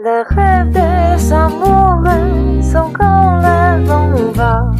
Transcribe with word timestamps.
Les 0.00 0.22
rêves 0.28 0.70
des 0.70 1.32
amoureux 1.32 2.62
sont 2.62 2.92
quand 2.96 3.40
le 3.42 3.84
vent 3.84 4.32
va. 4.32 4.70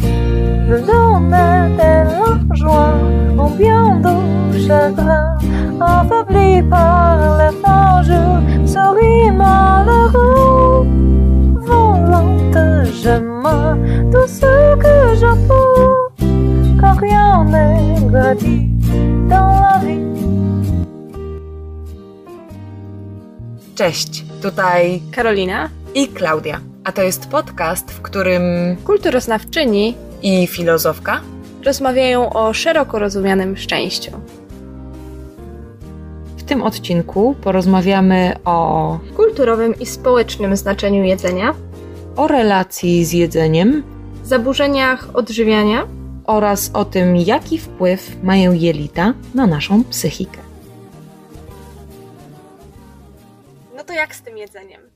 Le 0.69 0.77
lendemain 0.79 1.69
de 1.71 2.49
la 2.49 2.55
joie, 2.55 2.93
en 3.37 3.49
bien 3.49 3.97
doux 3.97 4.57
chagrin, 4.65 5.37
affaibli 5.81 6.63
par 6.63 7.37
les 7.37 7.53
fanges, 7.61 8.13
souris 8.65 9.29
malheureux. 9.31 10.87
Volante, 11.67 12.87
j'aime 13.03 13.43
tout 14.13 14.27
ce 14.27 14.75
que 14.77 15.15
j'apporte, 15.19 16.23
car 16.79 16.95
rien 16.95 17.43
n'est 17.43 18.07
gratuit 18.07 18.69
dans 19.27 19.59
la 19.63 19.79
vie. 19.85 19.99
Cześć, 23.75 24.28
tutaj 24.41 25.01
Karolina, 25.11 25.69
i 25.95 26.07
Klaudia. 26.07 26.59
A 26.83 26.91
to 26.91 27.01
jest 27.01 27.27
podcast, 27.27 27.91
w 27.91 28.01
którym 28.01 28.43
kulturoznawczyni, 28.85 29.95
i 30.21 30.47
filozofka 30.47 31.21
rozmawiają 31.65 32.33
o 32.33 32.53
szeroko 32.53 32.99
rozumianym 32.99 33.57
szczęściu. 33.57 34.11
w 36.37 36.43
tym 36.43 36.61
odcinku 36.63 37.35
porozmawiamy 37.41 38.35
o, 38.45 38.99
Kulturowym 39.15 39.79
i 39.79 39.85
społecznym 39.85 40.57
znaczeniu 40.57 41.03
jedzenia, 41.03 41.53
o 42.15 42.27
relacji 42.27 43.05
z 43.05 43.13
jedzeniem 43.13 43.83
zaburzeniach 44.23 45.09
odżywiania, 45.13 45.87
oraz 46.25 46.71
o 46.73 46.85
tym, 46.85 47.17
jaki 47.17 47.57
wpływ 47.57 48.23
mają 48.23 48.53
jelita 48.53 49.13
na 49.35 49.47
naszą 49.47 49.83
psychikę. 49.83 50.48
To 53.89 53.93
jak 53.93 54.15
z 54.15 54.23
tym 54.23 54.37
jedzeniem? 54.37 54.91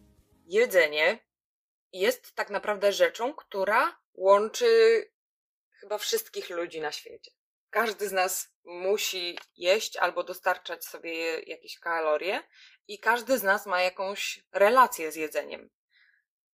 Jedzenie 0.46 1.20
jest 1.92 2.36
tak 2.36 2.50
naprawdę 2.50 2.94
rzeczą, 2.94 3.34
która 3.34 4.00
łączy 4.14 5.04
chyba 5.80 5.98
wszystkich 5.98 6.50
ludzi 6.50 6.82
na 6.82 6.92
świecie. 6.92 7.32
Każdy 7.70 8.10
z 8.10 8.12
nas 8.12 8.50
musi 8.64 9.38
jeść 9.58 9.98
albo 9.98 10.24
dostarczać 10.24 10.86
sobie 10.86 11.40
jakieś 11.40 11.80
kalorie, 11.80 12.44
i 12.88 13.00
każdy 13.00 13.38
z 13.38 13.44
nas 13.44 13.66
ma 13.66 13.82
jakąś 13.82 14.46
relację 14.52 15.12
z 15.12 15.16
jedzeniem. 15.16 15.70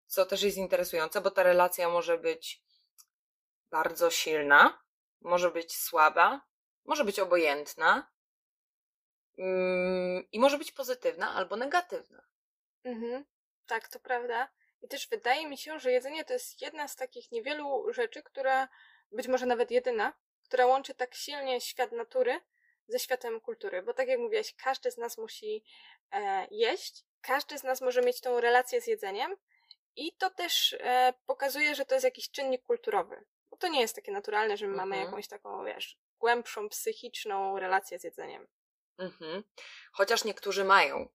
Co 0.05 0.25
też 0.25 0.41
jest 0.41 0.57
interesujące, 0.57 1.21
bo 1.21 1.31
ta 1.31 1.43
relacja 1.43 1.89
może 1.89 2.17
być 2.17 2.63
bardzo 3.71 4.09
silna, 4.09 4.83
może 5.21 5.51
być 5.51 5.77
słaba, 5.77 6.41
może 6.85 7.03
być 7.05 7.19
obojętna 7.19 8.11
mm, 9.37 10.23
i 10.31 10.39
może 10.39 10.57
być 10.57 10.71
pozytywna 10.71 11.33
albo 11.33 11.55
negatywna. 11.55 12.28
Mhm, 12.83 13.25
tak, 13.67 13.87
to 13.87 13.99
prawda. 13.99 14.49
I 14.81 14.87
też 14.87 15.07
wydaje 15.07 15.47
mi 15.47 15.57
się, 15.57 15.79
że 15.79 15.91
jedzenie 15.91 16.25
to 16.25 16.33
jest 16.33 16.61
jedna 16.61 16.87
z 16.87 16.95
takich 16.95 17.31
niewielu 17.31 17.93
rzeczy, 17.93 18.23
która, 18.23 18.67
być 19.11 19.27
może 19.27 19.45
nawet 19.45 19.71
jedyna, 19.71 20.13
która 20.43 20.65
łączy 20.65 20.93
tak 20.93 21.15
silnie 21.15 21.61
świat 21.61 21.91
natury 21.91 22.39
ze 22.87 22.99
światem 22.99 23.41
kultury. 23.41 23.81
Bo 23.83 23.93
tak 23.93 24.07
jak 24.07 24.19
mówiłaś, 24.19 24.55
każdy 24.55 24.91
z 24.91 24.97
nas 24.97 25.17
musi 25.17 25.63
e, 26.11 26.47
jeść, 26.51 27.05
każdy 27.21 27.57
z 27.57 27.63
nas 27.63 27.81
może 27.81 28.01
mieć 28.01 28.21
tą 28.21 28.39
relację 28.41 28.81
z 28.81 28.87
jedzeniem 28.87 29.37
i 29.95 30.15
to 30.15 30.29
też 30.29 30.75
e, 30.79 31.13
pokazuje, 31.25 31.75
że 31.75 31.85
to 31.85 31.95
jest 31.95 32.03
jakiś 32.05 32.31
czynnik 32.31 32.63
kulturowy. 32.63 33.25
Bo 33.49 33.57
to 33.57 33.67
nie 33.67 33.81
jest 33.81 33.95
takie 33.95 34.11
naturalne, 34.11 34.57
że 34.57 34.67
my 34.67 34.75
mamy 34.75 34.95
Mhm. 34.95 35.05
jakąś 35.05 35.27
taką, 35.27 35.65
wiesz, 35.65 35.97
głębszą, 36.19 36.69
psychiczną 36.69 37.59
relację 37.59 37.99
z 37.99 38.03
jedzeniem. 38.03 38.47
Mhm. 38.97 39.43
Chociaż 39.91 40.23
niektórzy 40.23 40.63
mają. 40.63 41.09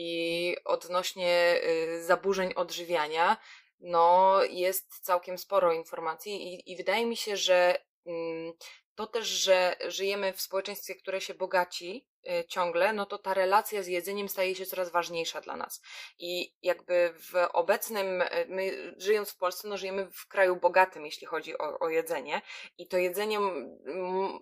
I 0.00 0.56
odnośnie 0.64 1.60
y, 1.64 2.04
zaburzeń 2.04 2.52
odżywiania, 2.56 3.36
no 3.80 4.38
jest 4.50 5.00
całkiem 5.00 5.38
sporo 5.38 5.72
informacji 5.72 6.54
i, 6.54 6.72
i 6.72 6.76
wydaje 6.76 7.06
mi 7.06 7.16
się, 7.16 7.36
że 7.36 7.78
mm, 8.06 8.52
to 8.98 9.06
też, 9.06 9.26
że 9.26 9.76
żyjemy 9.88 10.32
w 10.32 10.40
społeczeństwie, 10.40 10.94
które 10.94 11.20
się 11.20 11.34
bogaci 11.34 12.06
y, 12.30 12.44
ciągle, 12.48 12.92
no 12.92 13.06
to 13.06 13.18
ta 13.18 13.34
relacja 13.34 13.82
z 13.82 13.86
jedzeniem 13.86 14.28
staje 14.28 14.54
się 14.54 14.66
coraz 14.66 14.90
ważniejsza 14.90 15.40
dla 15.40 15.56
nas. 15.56 15.82
I 16.18 16.54
jakby 16.62 17.14
w 17.14 17.34
obecnym, 17.52 18.22
y, 18.22 18.26
my 18.48 18.94
żyjąc 18.96 19.30
w 19.30 19.36
Polsce, 19.36 19.68
no 19.68 19.76
żyjemy 19.76 20.10
w 20.10 20.28
kraju 20.28 20.56
bogatym, 20.56 21.04
jeśli 21.04 21.26
chodzi 21.26 21.58
o, 21.58 21.78
o 21.78 21.88
jedzenie 21.88 22.42
i 22.78 22.88
to 22.88 22.98
jedzenie 22.98 23.38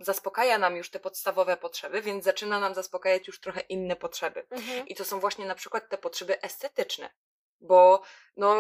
zaspokaja 0.01 0.59
nam 0.59 0.77
już 0.77 0.91
te 0.91 1.01
podstawowe 1.01 1.57
potrzeby, 1.57 2.03
więc 2.03 2.25
zaczyna 2.25 2.61
nam 2.61 2.75
zaspokajać 2.75 3.27
już 3.27 3.41
trochę 3.41 3.61
inne 3.61 3.97
potrzeby. 3.97 4.47
Mhm. 4.51 4.89
I 4.89 4.95
to 4.95 5.05
są 5.05 5.21
właśnie 5.21 5.47
na 5.47 5.55
przykład 5.55 5.89
te 5.89 5.99
potrzeby 5.99 6.41
estetyczne, 6.43 7.11
bo 7.61 8.03
no 8.37 8.57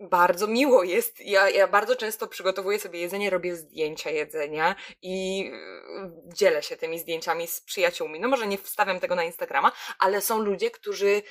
bardzo 0.00 0.46
miło 0.46 0.82
jest. 0.82 1.20
Ja, 1.20 1.50
ja 1.50 1.68
bardzo 1.68 1.96
często 1.96 2.26
przygotowuję 2.26 2.78
sobie 2.78 3.00
jedzenie, 3.00 3.30
robię 3.30 3.56
zdjęcia 3.56 4.10
jedzenia 4.10 4.74
i 5.02 5.38
yy, 5.38 5.52
dzielę 6.34 6.62
się 6.62 6.76
tymi 6.76 6.98
zdjęciami 6.98 7.46
z 7.46 7.60
przyjaciółmi. 7.60 8.20
No 8.20 8.28
może 8.28 8.46
nie 8.46 8.58
wstawiam 8.58 9.00
tego 9.00 9.14
na 9.14 9.24
Instagrama, 9.24 9.72
ale 9.98 10.20
są 10.20 10.38
ludzie, 10.38 10.70
którzy 10.70 11.22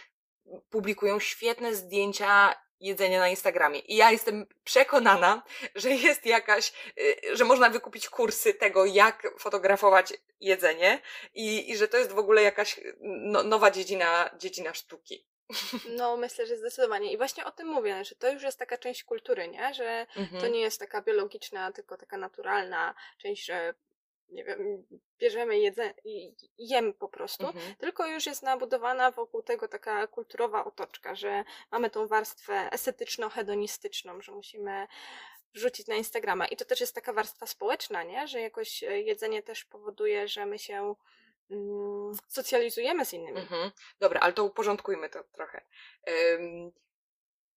publikują 0.69 1.19
świetne 1.19 1.75
zdjęcia 1.75 2.55
jedzenia 2.79 3.19
na 3.19 3.29
Instagramie. 3.29 3.79
I 3.79 3.95
ja 3.95 4.11
jestem 4.11 4.45
przekonana, 4.63 5.43
że 5.75 5.89
jest 5.89 6.25
jakaś, 6.25 6.73
y, 6.99 7.35
że 7.37 7.45
można 7.45 7.69
wykupić 7.69 8.09
kursy 8.09 8.53
tego, 8.53 8.85
jak 8.85 9.27
fotografować 9.39 10.13
jedzenie 10.39 11.01
i, 11.33 11.71
i 11.71 11.77
że 11.77 11.87
to 11.87 11.97
jest 11.97 12.11
w 12.11 12.19
ogóle 12.19 12.41
jakaś 12.41 12.79
no, 13.01 13.43
nowa 13.43 13.71
dziedzina, 13.71 14.29
dziedzina 14.37 14.73
sztuki. 14.73 15.29
No, 15.97 16.17
myślę, 16.17 16.45
że 16.45 16.57
zdecydowanie. 16.57 17.13
I 17.13 17.17
właśnie 17.17 17.45
o 17.45 17.51
tym 17.51 17.67
mówię, 17.67 18.05
że 18.05 18.15
to 18.15 18.31
już 18.31 18.43
jest 18.43 18.59
taka 18.59 18.77
część 18.77 19.03
kultury, 19.03 19.47
nie? 19.47 19.73
Że 19.73 20.07
Mhm. 20.15 20.41
to 20.41 20.47
nie 20.47 20.59
jest 20.59 20.79
taka 20.79 21.01
biologiczna, 21.01 21.71
tylko 21.71 21.97
taka 21.97 22.17
naturalna 22.17 22.93
część, 23.17 23.45
że 23.45 23.73
nie 24.29 24.43
wiem, 24.43 24.85
bierzemy 25.19 25.59
jedzenie 25.59 25.93
jemy 26.57 26.93
po 26.93 27.09
prostu. 27.09 27.47
Mhm. 27.47 27.75
Tylko 27.75 28.07
już 28.07 28.25
jest 28.25 28.43
nabudowana 28.43 29.11
wokół 29.11 29.41
tego 29.43 29.67
taka 29.67 30.07
kulturowa 30.07 30.65
otoczka, 30.65 31.15
że 31.15 31.43
mamy 31.71 31.89
tą 31.89 32.07
warstwę 32.07 32.69
estetyczno-hedonistyczną, 32.71 34.21
że 34.21 34.31
musimy 34.31 34.87
wrzucić 35.53 35.87
na 35.87 35.95
Instagrama. 35.95 36.47
I 36.47 36.57
to 36.57 36.65
też 36.65 36.81
jest 36.81 36.95
taka 36.95 37.13
warstwa 37.13 37.45
społeczna, 37.45 38.03
nie? 38.03 38.27
Że 38.27 38.41
jakoś 38.41 38.83
e, 38.83 39.01
jedzenie 39.01 39.43
też 39.43 39.65
powoduje, 39.65 40.27
że 40.27 40.45
my 40.45 40.59
się 40.59 40.95
socjalizujemy 42.27 43.05
z 43.05 43.13
innymi. 43.13 43.39
Mhm. 43.41 43.71
Dobra, 43.99 44.19
ale 44.19 44.33
to 44.33 44.43
uporządkujmy 44.43 45.09
to 45.09 45.23
trochę. 45.23 45.65
Ym, 46.09 46.71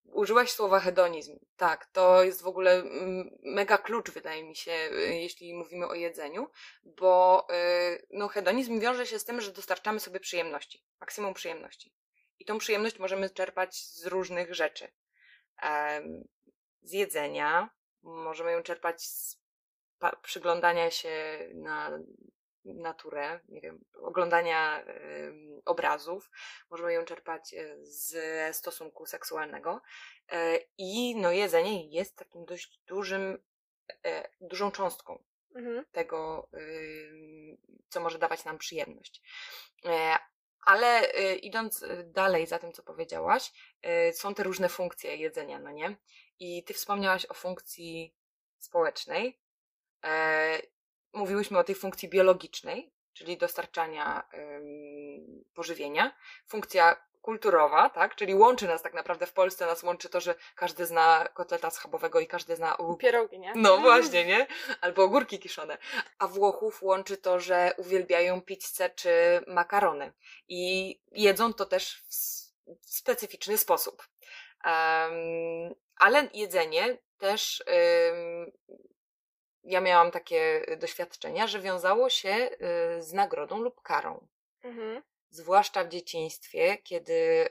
użyłaś 0.04 0.50
słowa 0.50 0.80
hedonizm. 0.80 1.38
Tak, 1.56 1.86
to 1.86 2.22
jest 2.22 2.42
w 2.42 2.46
ogóle 2.46 2.74
mm, 2.74 3.38
mega 3.42 3.78
klucz, 3.78 4.10
wydaje 4.10 4.44
mi 4.44 4.56
się, 4.56 4.72
y, 4.72 5.14
jeśli 5.14 5.54
mówimy 5.54 5.88
o 5.88 5.94
jedzeniu, 5.94 6.50
bo 6.84 7.46
y, 7.94 8.06
no, 8.10 8.28
hedonizm 8.28 8.80
wiąże 8.80 9.06
się 9.06 9.18
z 9.18 9.24
tym, 9.24 9.40
że 9.40 9.52
dostarczamy 9.52 10.00
sobie 10.00 10.20
przyjemności, 10.20 10.84
maksimum 11.00 11.34
przyjemności. 11.34 11.94
I 12.38 12.44
tą 12.44 12.58
przyjemność 12.58 12.98
możemy 12.98 13.30
czerpać 13.30 13.76
z 13.76 14.06
różnych 14.06 14.54
rzeczy. 14.54 14.92
Em, 15.62 16.28
z 16.82 16.92
jedzenia, 16.92 17.70
możemy 18.02 18.52
ją 18.52 18.62
czerpać 18.62 19.02
z 19.02 19.42
przyglądania 20.22 20.90
się 20.90 21.38
na 21.54 21.98
naturę, 22.64 23.40
nie 23.48 23.60
wiem, 23.60 23.84
oglądania 24.02 24.84
obrazów, 25.64 26.30
możemy 26.70 26.92
ją 26.92 27.04
czerpać 27.04 27.54
ze 27.82 28.54
stosunku 28.54 29.06
seksualnego. 29.06 29.80
E, 30.32 30.58
I 30.78 31.16
no, 31.16 31.32
jedzenie 31.32 31.88
jest 31.90 32.16
takim 32.16 32.44
dość 32.44 32.80
dużym, 32.86 33.38
e, 34.06 34.28
dużą 34.40 34.70
cząstką 34.70 35.24
Mhm. 35.54 35.84
tego, 35.92 36.48
co 37.88 38.00
może 38.00 38.18
dawać 38.18 38.44
nam 38.44 38.58
przyjemność. 38.58 39.22
E, 39.86 40.18
Ale 40.66 41.02
idąc 41.42 41.84
dalej 42.04 42.46
za 42.46 42.58
tym, 42.58 42.72
co 42.72 42.82
powiedziałaś, 42.82 43.52
są 44.12 44.34
te 44.34 44.42
różne 44.42 44.68
funkcje 44.68 45.16
jedzenia, 45.16 45.58
no 45.58 45.70
nie? 45.70 45.96
I 46.38 46.64
ty 46.64 46.74
wspomniałaś 46.74 47.26
o 47.26 47.34
funkcji 47.34 48.14
społecznej. 48.58 49.40
Mówiłyśmy 51.12 51.58
o 51.58 51.64
tej 51.64 51.74
funkcji 51.74 52.08
biologicznej, 52.08 52.92
czyli 53.12 53.36
dostarczania 53.36 54.28
ym, 54.34 55.44
pożywienia. 55.54 56.16
Funkcja 56.48 56.96
kulturowa, 57.20 57.90
tak? 57.90 58.14
Czyli 58.14 58.34
łączy 58.34 58.66
nas 58.66 58.82
tak 58.82 58.94
naprawdę 58.94 59.26
w 59.26 59.32
Polsce, 59.32 59.66
nas 59.66 59.82
łączy 59.82 60.08
to, 60.08 60.20
że 60.20 60.34
każdy 60.56 60.86
zna 60.86 61.28
kotleta 61.34 61.70
schabowego 61.70 62.20
i 62.20 62.26
każdy 62.26 62.56
zna 62.56 62.74
u- 62.74 62.96
Pierogi, 62.96 63.38
nie? 63.38 63.52
no 63.56 63.78
właśnie, 63.78 64.24
nie? 64.24 64.46
Albo 64.80 65.02
ogórki 65.04 65.38
kiszone. 65.38 65.78
A 66.18 66.28
Włochów 66.28 66.82
łączy 66.82 67.16
to, 67.16 67.40
że 67.40 67.72
uwielbiają 67.76 68.40
pizzę 68.42 68.90
czy 68.90 69.10
makarony. 69.46 70.12
I 70.48 71.00
jedzą 71.12 71.52
to 71.52 71.66
też 71.66 72.02
w 72.08 72.14
specyficzny 72.94 73.58
sposób. 73.58 74.08
Em, 74.64 75.74
ale 75.96 76.28
jedzenie 76.34 76.98
też. 77.18 77.64
ym, 78.12 78.52
ja 79.64 79.80
miałam 79.80 80.10
takie 80.10 80.66
doświadczenia, 80.80 81.46
że 81.46 81.60
wiązało 81.60 82.10
się 82.10 82.28
y, 82.28 83.02
z 83.02 83.12
nagrodą 83.12 83.60
lub 83.60 83.82
karą 83.82 84.26
Mhm. 84.62 85.02
zwłaszcza 85.30 85.84
w 85.84 85.88
dzieciństwie, 85.88 86.78
kiedy 86.84 87.48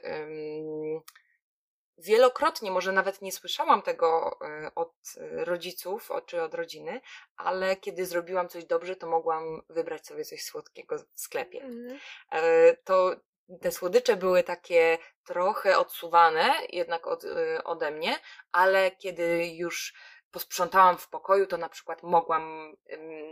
wielokrotnie, 1.98 2.70
może 2.70 2.92
nawet 2.92 3.22
nie 3.22 3.32
słyszałam 3.32 3.82
tego 3.82 4.38
e, 4.40 4.70
od 4.74 4.94
rodziców 5.20 6.10
czy 6.26 6.42
od 6.42 6.54
rodziny, 6.54 7.00
ale 7.36 7.76
kiedy 7.76 8.06
zrobiłam 8.06 8.48
coś 8.48 8.64
dobrze, 8.64 8.96
to 8.96 9.06
mogłam 9.06 9.62
wybrać 9.68 10.06
sobie 10.06 10.24
coś 10.24 10.44
słodkiego 10.44 10.98
w 10.98 11.20
sklepie. 11.20 11.62
Mhm. 11.62 11.98
E, 12.32 12.76
To 12.84 13.16
te 13.60 13.72
słodycze 13.72 14.16
były 14.16 14.42
takie 14.42 14.98
trochę 15.26 15.78
odsuwane 15.78 16.54
jednak 16.68 17.06
od, 17.06 17.24
y, 17.24 17.64
ode 17.64 17.90
mnie, 17.90 18.18
ale 18.52 18.90
kiedy 18.90 19.46
już 19.46 19.94
posprzątałam 20.32 20.98
w 20.98 21.08
pokoju, 21.08 21.46
to 21.46 21.56
na 21.56 21.68
przykład 21.68 22.02
mogłam, 22.02 22.76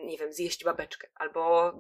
nie 0.05 0.19
wiem, 0.19 0.33
zjeść 0.33 0.65
babeczkę, 0.65 1.09
albo 1.15 1.73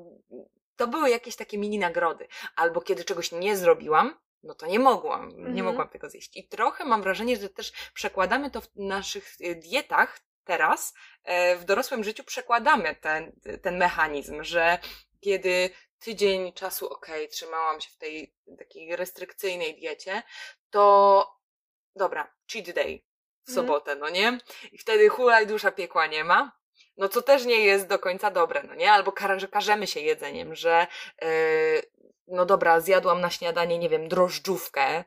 to 0.76 0.86
były 0.86 1.10
jakieś 1.10 1.36
takie 1.36 1.58
mini 1.58 1.78
nagrody, 1.78 2.28
albo 2.56 2.80
kiedy 2.80 3.04
czegoś 3.04 3.32
nie 3.32 3.56
zrobiłam, 3.56 4.20
no 4.42 4.54
to 4.54 4.66
nie 4.66 4.78
mogłam, 4.78 5.28
nie 5.30 5.46
Mhm. 5.46 5.64
mogłam 5.64 5.88
tego 5.88 6.10
zjeść. 6.10 6.36
I 6.36 6.48
trochę 6.48 6.84
mam 6.84 7.02
wrażenie, 7.02 7.36
że 7.36 7.48
też 7.48 7.72
przekładamy 7.94 8.50
to 8.50 8.60
w 8.60 8.76
naszych 8.76 9.40
y, 9.40 9.54
dietach 9.54 10.20
teraz, 10.44 10.94
e, 11.24 11.56
w 11.56 11.64
dorosłym 11.64 12.04
życiu 12.04 12.24
przekładamy 12.24 12.94
ten, 12.94 13.40
ten 13.62 13.78
mechanizm, 13.78 14.42
że 14.42 14.78
kiedy 15.20 15.70
tydzień 15.98 16.52
czasu, 16.52 16.88
okej, 16.88 17.28
trzymałam 17.28 17.80
się 17.80 17.90
w 17.90 17.96
tej 17.96 18.34
takiej 18.58 18.96
restrykcyjnej 18.96 19.74
diecie, 19.74 20.22
to 20.70 21.26
dobra, 21.96 22.34
cheat 22.52 22.70
day 22.70 23.09
w 23.50 23.58
Mhm. 23.58 23.66
sobotę, 23.66 23.96
no 23.96 24.08
nie? 24.10 24.38
I 24.72 24.78
wtedy 24.78 25.08
hulaj 25.08 25.46
dusza 25.46 25.70
piekła 25.72 26.06
nie 26.06 26.24
ma. 26.24 26.52
No 26.96 27.08
co 27.08 27.22
też 27.22 27.44
nie 27.44 27.60
jest 27.60 27.86
do 27.86 27.98
końca 27.98 28.30
dobre, 28.30 28.62
no 28.62 28.74
nie? 28.74 28.92
Albo 28.92 29.12
kar- 29.12 29.38
że 29.40 29.48
karzemy 29.48 29.86
się 29.86 30.00
jedzeniem, 30.00 30.54
że 30.54 30.86
yy, 31.22 31.28
no 32.26 32.46
dobra, 32.46 32.80
zjadłam 32.80 33.20
na 33.20 33.30
śniadanie, 33.30 33.78
nie 33.78 33.88
wiem, 33.88 34.08
drożdżówkę, 34.08 35.04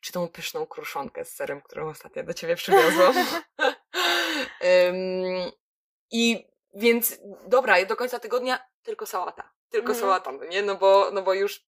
czy 0.00 0.12
tą 0.12 0.28
pyszną 0.28 0.66
kruszonkę 0.66 1.24
z 1.24 1.34
serem, 1.34 1.60
którą 1.62 1.88
ostatnio 1.88 2.22
do 2.22 2.34
ciebie 2.34 2.56
przywiozłam. 2.56 3.14
Ym, 4.88 5.50
I 6.10 6.46
więc 6.74 7.18
dobra, 7.46 7.84
do 7.84 7.96
końca 7.96 8.18
tygodnia 8.18 8.58
tylko 8.82 9.06
sałata. 9.06 9.50
Tylko 9.74 9.92
Mhm. 9.92 10.00
sałata, 10.00 10.32
no 10.32 10.44
nie? 10.44 10.62
No 10.62 10.74
bo, 10.76 11.10
no 11.12 11.22
bo 11.22 11.34
już 11.34 11.66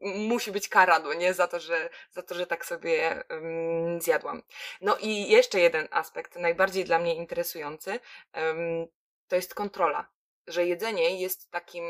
musi 0.00 0.52
być 0.52 0.68
kara, 0.68 0.98
no 0.98 1.14
nie? 1.14 1.34
Za 1.34 1.48
to, 1.48 1.60
że, 1.60 1.90
za 2.10 2.22
to, 2.22 2.34
że 2.34 2.46
tak 2.46 2.66
sobie 2.66 3.24
ym, 3.32 4.00
zjadłam. 4.00 4.42
No 4.80 4.96
i 4.96 5.28
jeszcze 5.28 5.60
jeden 5.60 5.88
aspekt, 5.90 6.36
najbardziej 6.36 6.84
dla 6.84 6.98
mnie 6.98 7.14
interesujący, 7.14 7.90
ym, 8.36 8.86
to 9.28 9.36
jest 9.36 9.54
kontrola. 9.54 10.08
Że 10.46 10.66
jedzenie 10.66 11.20
jest 11.20 11.50
takim 11.50 11.84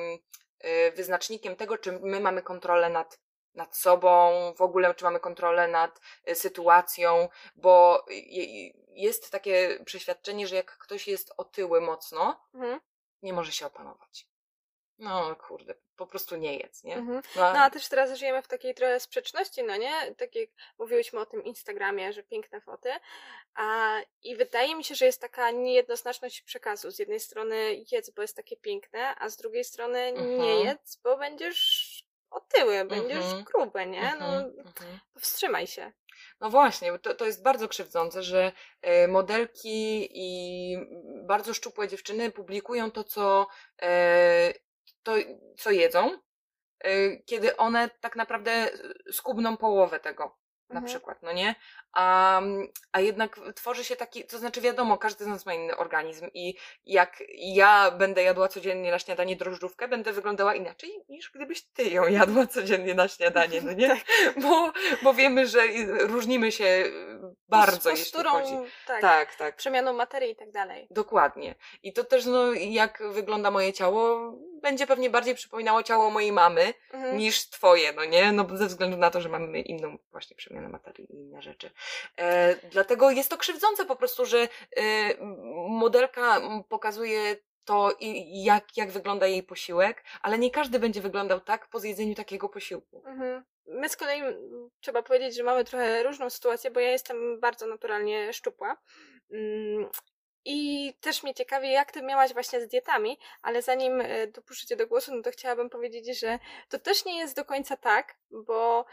y, 0.64 0.92
wyznacznikiem 0.96 1.56
tego, 1.56 1.78
czy 1.78 1.92
my 1.92 2.20
mamy 2.20 2.42
kontrolę 2.42 2.90
nad, 2.90 3.18
nad 3.54 3.76
sobą, 3.76 4.30
w 4.56 4.62
ogóle, 4.62 4.94
czy 4.94 5.04
mamy 5.04 5.20
kontrolę 5.20 5.68
nad 5.68 6.00
y, 6.28 6.34
sytuacją, 6.34 7.28
bo 7.56 8.04
je- 8.08 8.70
jest 8.88 9.30
takie 9.30 9.78
przeświadczenie, 9.84 10.46
że 10.46 10.56
jak 10.56 10.78
ktoś 10.78 11.08
jest 11.08 11.32
otyły 11.36 11.80
mocno, 11.80 12.40
Mhm. 12.54 12.80
nie 13.22 13.32
może 13.32 13.52
się 13.52 13.66
opanować. 13.66 14.29
No 15.00 15.36
kurde, 15.36 15.74
po 15.96 16.06
prostu 16.06 16.36
nie 16.36 16.56
jedz, 16.58 16.84
nie? 16.84 16.96
Mhm. 16.96 17.22
No, 17.36 17.46
a- 17.46 17.52
No 17.52 17.58
a 17.60 17.70
też 17.70 17.88
teraz 17.88 18.18
żyjemy 18.18 18.42
w 18.42 18.48
takiej 18.48 18.74
trochę 18.74 19.00
sprzeczności, 19.00 19.62
no 19.62 19.76
nie? 19.76 20.14
Tak 20.14 20.34
jak 20.34 20.48
mówiłyśmy 20.78 21.20
o 21.20 21.26
tym 21.26 21.44
Instagramie, 21.44 22.12
że 22.12 22.22
piękne 22.22 22.60
foty. 22.60 22.90
A, 23.54 23.96
I 24.22 24.36
wydaje 24.36 24.74
mi 24.76 24.84
się, 24.84 24.94
że 24.94 25.06
jest 25.06 25.20
taka 25.20 25.50
niejednoznaczność 25.50 26.42
przekazu. 26.42 26.90
Z 26.90 26.98
jednej 26.98 27.20
strony 27.20 27.84
jedz, 27.92 28.10
bo 28.10 28.22
jest 28.22 28.36
takie 28.36 28.56
piękne, 28.56 29.14
a 29.18 29.28
z 29.28 29.36
drugiej 29.36 29.64
strony 29.64 30.12
nie 30.12 30.20
Mhm. 30.20 30.64
jedz, 30.66 30.96
bo 30.96 31.16
będziesz 31.16 31.90
otyły, 32.30 32.84
będziesz 32.84 33.24
Mhm. 33.24 33.44
gruby, 33.44 33.86
nie? 33.86 34.14
No 34.20 34.26
Mhm, 34.26 34.58
mhm. 34.66 34.98
powstrzymaj 35.14 35.66
się. 35.66 35.92
No 36.40 36.50
właśnie, 36.50 36.98
to, 36.98 37.14
to 37.14 37.26
jest 37.26 37.42
bardzo 37.42 37.68
krzywdzące, 37.68 38.22
że 38.22 38.52
e, 38.82 39.08
modelki 39.08 40.08
i 40.12 40.76
bardzo 41.26 41.54
szczupłe 41.54 41.88
dziewczyny 41.88 42.30
publikują 42.30 42.90
to, 42.90 43.04
co, 43.04 43.46
e, 43.82 44.52
to, 45.02 45.14
co 45.58 45.70
jedzą, 45.70 46.10
e, 46.84 47.16
kiedy 47.16 47.56
one 47.56 47.90
tak 48.00 48.16
naprawdę 48.16 48.68
skubną 49.12 49.56
połowę 49.56 50.00
tego, 50.00 50.40
na 50.68 50.74
Mhm. 50.80 50.86
przykład, 50.86 51.18
no 51.22 51.32
nie? 51.32 51.54
A, 51.92 52.40
a 52.92 53.00
jednak 53.00 53.40
tworzy 53.54 53.84
się 53.84 53.96
taki, 53.96 54.24
to 54.24 54.38
znaczy 54.38 54.60
wiadomo, 54.60 54.98
każdy 54.98 55.24
z 55.24 55.26
nas 55.26 55.46
ma 55.46 55.54
inny 55.54 55.76
organizm 55.76 56.28
i 56.34 56.54
jak 56.84 57.22
ja 57.36 57.90
będę 57.90 58.22
jadła 58.22 58.48
codziennie 58.48 58.90
na 58.90 58.98
śniadanie 58.98 59.36
drożdżówkę, 59.36 59.88
będę 59.88 60.12
wyglądała 60.12 60.54
inaczej 60.54 61.04
niż 61.08 61.30
gdybyś 61.34 61.62
ty 61.72 61.82
ją 61.84 62.06
jadła 62.08 62.46
codziennie 62.46 62.94
na 62.94 63.08
śniadanie, 63.08 63.60
no 63.62 63.72
nie? 63.82 63.88
Tak. 63.88 64.04
Bo, 64.42 64.72
bo 65.02 65.14
wiemy, 65.14 65.46
że 65.46 65.60
różnimy 66.00 66.52
się 66.52 66.84
bardzo, 67.48 67.80
Z 67.80 67.84
jeśli 67.98 68.04
posturą, 68.04 68.30
chodzi. 68.30 68.54
tak, 68.86 69.00
Tak, 69.00 69.34
tak. 69.36 69.56
przemianą 69.56 69.92
materii 69.92 70.30
i 70.32 70.36
tak 70.36 70.50
dalej. 70.50 70.86
Dokładnie. 70.90 71.54
I 71.82 71.92
to 71.92 72.04
też, 72.04 72.26
no, 72.26 72.52
jak 72.52 73.02
wygląda 73.12 73.50
moje 73.50 73.72
ciało, 73.72 74.32
będzie 74.60 74.86
pewnie 74.86 75.10
bardziej 75.10 75.34
przypominało 75.34 75.82
ciało 75.82 76.10
mojej 76.10 76.32
mamy 76.32 76.74
Mhm. 76.92 77.16
niż 77.16 77.50
twoje, 77.50 77.92
no 77.92 78.04
nie? 78.04 78.32
No, 78.32 78.46
ze 78.56 78.66
względu 78.66 78.96
na 78.96 79.10
to, 79.10 79.20
że 79.20 79.28
mamy 79.28 79.60
inną 79.60 79.98
właśnie 80.10 80.36
przemianę 80.36 80.68
materii 80.68 81.12
i 81.12 81.16
inne 81.16 81.42
rzeczy. 81.42 81.70
E, 82.16 82.56
dlatego 82.70 83.10
jest 83.10 83.30
to 83.30 83.36
krzywdzące 83.36 83.86
po 83.86 83.96
prostu, 83.96 84.26
że 84.26 84.38
e, 84.38 84.48
modelka 85.68 86.40
pokazuje 86.68 87.36
to, 87.64 87.96
i, 88.00 88.44
jak, 88.44 88.76
jak 88.76 88.90
wygląda 88.90 89.26
jej 89.26 89.42
posiłek, 89.42 90.04
ale 90.22 90.38
nie 90.38 90.50
każdy 90.50 90.78
będzie 90.78 91.00
wyglądał 91.00 91.40
tak 91.40 91.68
po 91.68 91.80
zjedzeniu 91.80 92.14
takiego 92.14 92.48
posiłku. 92.48 93.02
Mhm. 93.06 93.44
My 93.66 93.88
z 93.88 93.96
kolei 93.96 94.22
trzeba 94.80 95.02
powiedzieć, 95.02 95.36
że 95.36 95.42
mamy 95.42 95.64
trochę 95.64 96.02
różną 96.02 96.30
sytuację, 96.30 96.70
bo 96.70 96.80
ja 96.80 96.90
jestem 96.90 97.40
bardzo 97.40 97.66
naturalnie 97.66 98.32
szczupła. 98.32 98.76
I 100.44 100.92
też 101.00 101.22
mnie 101.22 101.34
ciekawi, 101.34 101.72
jak 101.72 101.92
ty 101.92 102.02
miałaś 102.02 102.32
właśnie 102.32 102.60
z 102.60 102.68
dietami, 102.68 103.18
ale 103.42 103.62
zanim 103.62 104.00
e, 104.00 104.26
dopuszczę 104.26 104.66
cię 104.66 104.76
do 104.76 104.86
głosu, 104.86 105.14
no 105.14 105.22
to 105.22 105.30
chciałabym 105.30 105.70
powiedzieć, 105.70 106.18
że 106.20 106.38
to 106.68 106.78
też 106.78 107.04
nie 107.04 107.18
jest 107.18 107.36
do 107.36 107.44
końca 107.44 107.76
tak, 107.76 108.16
bo 108.30 108.84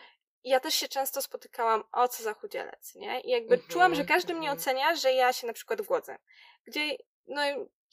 ja 0.44 0.60
też 0.60 0.76
się 0.76 0.88
często 0.88 1.22
spotykałam, 1.22 1.84
o 1.92 2.08
co 2.08 2.24
za 2.24 2.34
chudzielec, 2.34 2.96
nie? 2.96 3.22
I 3.22 3.30
jakby 3.30 3.54
Mhm, 3.54 3.72
czułam, 3.72 3.96
że 3.96 4.06
każdy 4.06 4.34
mnie 4.34 4.50
mhm. 4.50 4.58
ocenia, 4.58 4.96
że 4.96 5.14
ja 5.14 5.34
się 5.34 5.48
na 5.48 5.54
przykład 5.54 5.82
głodzę. 5.82 6.18
Gdzie, 6.66 6.98
no 7.28 7.42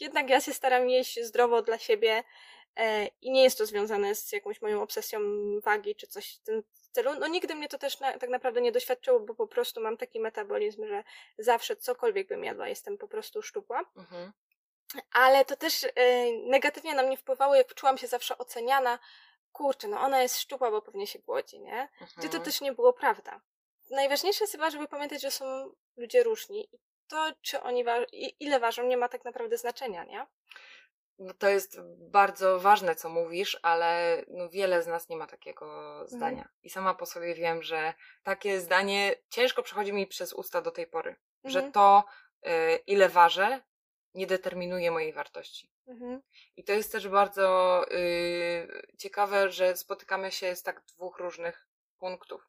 jednak 0.01 0.31
ja 0.31 0.41
się 0.41 0.53
staram 0.53 0.89
jeść 0.89 1.21
zdrowo 1.23 1.63
dla 1.63 1.79
siebie, 1.79 2.25
E, 2.77 3.07
I 3.21 3.31
nie 3.31 3.43
jest 3.43 3.59
to 3.59 3.67
związane 3.67 4.15
z 4.15 4.33
jakąś 4.33 4.63
moją 4.63 4.83
obsesją 4.83 5.21
wagi 5.65 5.95
czy 5.95 6.07
coś 6.07 6.35
w 6.35 6.39
tym 6.39 6.63
stylu. 6.95 7.15
No 7.21 7.27
nigdy 7.29 7.55
mnie 7.55 7.69
to 7.69 7.79
też 7.79 8.01
na, 8.01 8.19
tak 8.19 8.31
naprawdę 8.31 8.61
nie 8.61 8.73
doświadczyło, 8.73 9.21
bo 9.21 9.35
po 9.35 9.47
prostu 9.47 9.81
mam 9.81 9.97
taki 9.97 10.21
metabolizm, 10.21 10.87
że 10.87 11.05
zawsze 11.39 11.77
cokolwiek 11.77 12.29
bym 12.29 12.45
jadła, 12.45 12.69
jestem 12.69 12.99
po 12.99 13.09
prostu 13.09 13.43
szczupła. 13.43 13.81
Mhm. 13.97 14.33
Ale 15.13 15.45
to 15.45 15.57
też 15.57 15.85
e, 15.85 15.91
negatywnie 16.33 16.95
na 16.95 17.03
mnie 17.03 17.17
wpływało, 17.17 17.55
jak 17.55 17.75
czułam 17.75 17.99
się 17.99 18.07
zawsze 18.07 18.39
oceniana. 18.39 18.99
Kurczę, 19.53 19.89
no 19.89 20.01
ona 20.01 20.23
jest 20.23 20.39
szczupła, 20.41 20.71
bo 20.71 20.83
pewnie 20.83 21.07
się 21.07 21.19
głodzi, 21.19 21.61
nie? 21.61 21.89
Gdzie 22.01 22.29
to 22.29 22.37
Mhm. 22.37 22.43
też 22.45 22.61
nie 22.61 22.73
było 22.73 22.93
prawda. 22.93 23.41
Najważniejsze 23.91 24.45
jest 24.45 24.53
chyba, 24.53 24.71
żeby 24.71 24.89
pamiętać, 24.89 25.23
że 25.23 25.31
są 25.31 25.75
ludzie 25.97 26.23
różni. 26.23 26.69
I 26.75 26.79
to, 27.09 27.33
czy 27.43 27.61
oni 27.61 27.85
wa- 27.85 28.05
ile 28.41 28.61
ważą, 28.61 28.83
nie 28.87 28.97
ma 28.97 29.09
tak 29.09 29.25
naprawdę 29.25 29.59
znaczenia, 29.59 30.05
nie? 30.05 30.27
No 31.19 31.35
to 31.35 31.49
jest 31.49 31.81
bardzo 31.99 32.61
ważne, 32.61 32.95
co 32.95 33.09
mówisz, 33.09 33.59
ale 33.63 34.23
no 34.29 34.49
wiele 34.49 34.83
z 34.83 34.87
nas 34.87 35.09
nie 35.09 35.17
ma 35.17 35.27
takiego 35.27 35.91
Mhm. 35.91 36.09
zdania. 36.09 36.49
I 36.63 36.71
sama 36.71 36.95
po 36.95 37.07
sobie 37.07 37.35
wiem, 37.35 37.63
że 37.63 37.95
takie 38.23 38.61
zdanie 38.61 39.17
ciężko 39.29 39.63
przechodzi 39.63 39.93
mi 39.93 40.07
przez 40.07 40.33
usta 40.33 40.63
do 40.63 40.71
tej 40.71 40.87
pory. 40.87 41.17
Że 41.45 41.59
Mhm. 41.59 41.73
to, 41.73 42.05
y, 42.47 42.77
ile 42.87 43.09
ważę, 43.09 43.61
nie 44.15 44.27
determinuje 44.27 44.91
mojej 44.91 45.13
wartości. 45.13 45.71
Mhm. 45.87 46.23
I 46.57 46.65
to 46.65 46.73
jest 46.73 46.93
też 46.93 47.09
bardzo 47.09 47.85
y, 47.93 48.83
ciekawe, 48.99 49.51
że 49.51 49.77
spotykamy 49.77 50.33
się 50.33 50.57
z 50.57 50.63
tak 50.63 50.85
dwóch 50.85 51.19
różnych 51.19 51.67
punktów. 51.99 52.49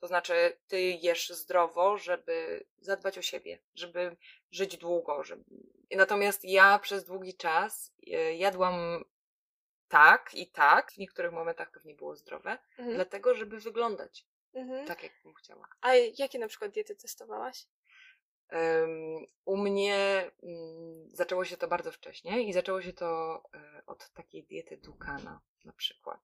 To 0.00 0.06
znaczy, 0.06 0.56
ty 0.68 0.80
jesz 0.80 1.30
zdrowo, 1.30 1.98
żeby 1.98 2.64
zadbać 2.78 3.18
o 3.18 3.22
siebie, 3.22 3.58
żeby 3.74 4.16
żyć 4.50 4.76
długo. 4.76 5.24
Żeby... 5.24 5.44
Natomiast 5.90 6.44
ja 6.44 6.78
przez 6.78 7.04
długi 7.04 7.34
czas 7.34 7.92
y, 8.06 8.10
jadłam 8.34 9.04
tak 9.88 10.34
i 10.34 10.46
tak, 10.46 10.92
w 10.92 10.98
niektórych 10.98 11.32
momentach 11.32 11.70
pewnie 11.70 11.94
było 11.94 12.16
zdrowe, 12.16 12.58
Mhm. 12.78 12.94
dlatego, 12.96 13.34
żeby 13.34 13.60
wyglądać 13.60 14.26
Mhm. 14.54 14.86
tak, 14.86 15.02
jak 15.02 15.12
bym 15.24 15.34
chciała. 15.34 15.68
A 15.80 15.94
jakie 15.94 16.38
na 16.38 16.48
przykład 16.48 16.70
diety 16.70 16.96
testowałaś? 16.96 17.66
U 19.44 19.56
mnie 19.56 20.30
mm, 20.42 21.08
zaczęło 21.12 21.44
się 21.44 21.56
to 21.56 21.68
bardzo 21.68 21.92
wcześnie 21.92 22.42
i 22.42 22.52
zaczęło 22.52 22.82
się 22.82 22.92
to 22.92 23.42
e, 23.54 23.82
od 23.86 24.10
takiej 24.10 24.42
diety 24.44 24.76
Dukana 24.76 25.40
na 25.64 25.72
przykład. 25.72 26.20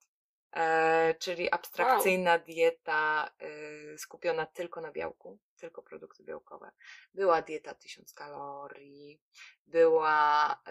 E, 0.55 1.15
czyli 1.19 1.51
abstrakcyjna 1.51 2.39
dieta 2.39 3.31
e, 3.39 3.99
skupiona 3.99 4.47
tylko 4.47 4.81
na 4.81 4.93
białku, 4.93 5.39
tylko 5.57 5.83
produkty 5.83 6.25
białkowe. 6.25 6.71
Była 7.15 7.43
dieta 7.43 7.75
1000 7.75 8.15
kalorii, 8.15 9.21
była, 9.67 10.63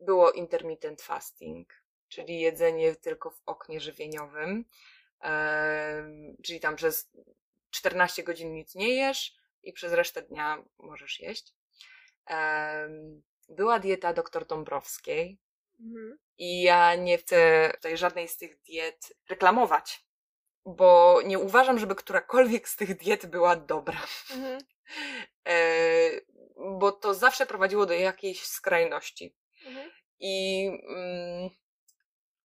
było 0.00 0.30
intermittent 0.30 1.02
fasting, 1.02 1.72
czyli 2.08 2.40
jedzenie 2.40 2.96
tylko 2.96 3.30
w 3.30 3.42
oknie 3.46 3.80
żywieniowym, 3.80 4.64
czyli 6.42 6.60
tam 6.60 6.76
przez 6.76 7.10
14 7.70 8.22
godzin 8.22 8.52
nic 8.52 8.74
nie 8.74 8.94
jesz 8.94 9.36
i 9.62 9.72
przez 9.72 9.92
resztę 9.92 10.22
dnia 10.22 10.64
możesz 10.78 11.20
jeść. 11.20 11.54
Była 13.48 13.78
dieta 13.78 14.12
dr 14.12 14.46
Dąbrowskiej 14.46 15.38
Mhm. 15.82 16.18
i 16.38 16.62
ja 16.62 16.94
nie 16.94 17.18
chcę 17.18 17.70
tutaj 17.74 17.96
żadnej 17.96 18.28
z 18.28 18.36
tych 18.36 18.60
diet 18.62 19.12
reklamować, 19.28 20.04
bo 20.64 21.20
nie 21.24 21.38
uważam, 21.38 21.78
żeby 21.78 21.94
którakolwiek 21.94 22.68
z 22.68 22.76
tych 22.76 22.96
diet 22.96 23.26
była 23.26 23.56
dobra. 23.56 24.00
Mhm. 24.30 24.60
E, 25.48 25.54
bo 26.56 26.92
to 26.92 27.14
zawsze 27.14 27.46
prowadziło 27.46 27.86
do 27.86 27.94
jakiejś 27.94 28.42
skrajności. 28.42 29.36
Mhm. 29.66 29.90
I 30.20 30.66
mm, 30.88 31.50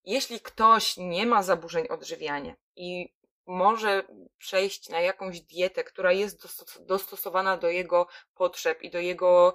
jeśli 0.04 0.40
ktoś 0.40 0.98
nie 0.98 1.26
ma 1.26 1.44
zaburzeń 1.44 1.88
odżywiania 1.88 2.56
i 2.76 3.14
może 3.48 4.04
przejść 4.38 4.90
na 4.90 5.02
jakąś 5.02 5.42
dietę, 5.42 5.84
która 5.84 6.12
jest 6.12 6.44
dostos- 6.46 6.86
dostosowana 6.86 7.58
do 7.58 7.70
jego 7.70 8.08
potrzeb 8.36 8.82
i 8.82 8.90
do 8.90 9.00
jego, 9.00 9.54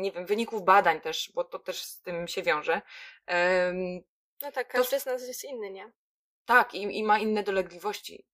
nie 0.00 0.12
wiem, 0.12 0.26
wyników 0.26 0.64
badań 0.64 1.00
też, 1.00 1.32
bo 1.34 1.44
to 1.44 1.58
też 1.58 1.82
z 1.82 2.00
tym 2.02 2.28
się 2.28 2.42
wiąże. 2.42 2.82
No 4.42 4.52
tak, 4.52 4.72
To- 4.72 4.78
każdy 4.78 5.00
z 5.00 5.06
nas 5.06 5.28
jest 5.28 5.44
inny, 5.44 5.70
nie? 5.70 5.92
tak, 6.44 6.74
i, 6.74 6.98
i 6.98 7.04
ma 7.04 7.18
inne 7.18 7.42
dolegliwości, 7.42 8.26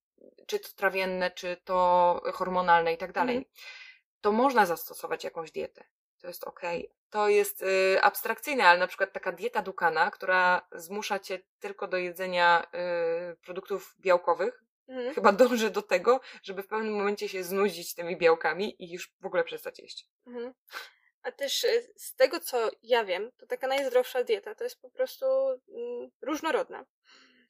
czy 0.47 0.58
to 0.58 0.68
trawienne, 0.76 1.30
czy 1.30 1.56
to 1.64 2.20
hormonalne 2.35 2.92
i 2.92 2.97
tak 2.99 3.12
dalej. 3.12 3.37
Mhm. 3.37 3.54
To 4.20 4.32
można 4.32 4.66
zastosować 4.66 5.25
jakąś 5.25 5.50
dietę. 5.50 5.85
To 6.20 6.26
jest 6.26 6.44
okej. 6.44 6.92
To 7.11 7.28
jest 7.28 7.62
y, 7.62 7.99
abstrakcyjne, 8.02 8.68
ale 8.68 8.78
na 8.78 8.87
przykład 8.87 9.12
taka 9.12 9.32
dieta 9.32 9.62
Dukana, 9.62 10.11
która 10.11 10.66
zmusza 10.73 11.18
cię 11.18 11.38
tylko 11.61 11.88
do 11.88 11.97
jedzenia 11.97 12.66
y, 13.32 13.37
produktów 13.37 13.97
białkowych, 14.00 14.64
Mhm. 14.88 15.14
chyba 15.14 15.33
dąży 15.33 15.71
do 15.71 15.83
tego, 15.83 16.21
żeby 16.42 16.62
w 16.62 16.66
pewnym 16.66 16.95
momencie 16.95 17.28
się 17.28 17.45
znudzić 17.45 17.95
tymi 17.95 18.16
białkami 18.16 18.76
i 18.78 18.92
już 18.92 19.12
w 19.21 19.26
ogóle 19.26 19.45
przestać 19.45 19.78
jeść. 19.78 20.09
Mhm. 20.26 20.54
A 21.23 21.33
też 21.33 21.64
e, 21.64 21.83
z 21.97 22.14
tego, 22.14 22.40
co 22.40 22.71
ja 22.83 23.04
wiem, 23.04 23.30
to 23.37 23.47
taka 23.47 23.66
najzdrowsza 23.66 24.25
dieta 24.25 24.54
to 24.54 24.64
jest 24.64 24.80
po 24.80 24.90
prostu 24.90 25.26
mm, 25.68 26.11
różnorodna. 26.23 26.87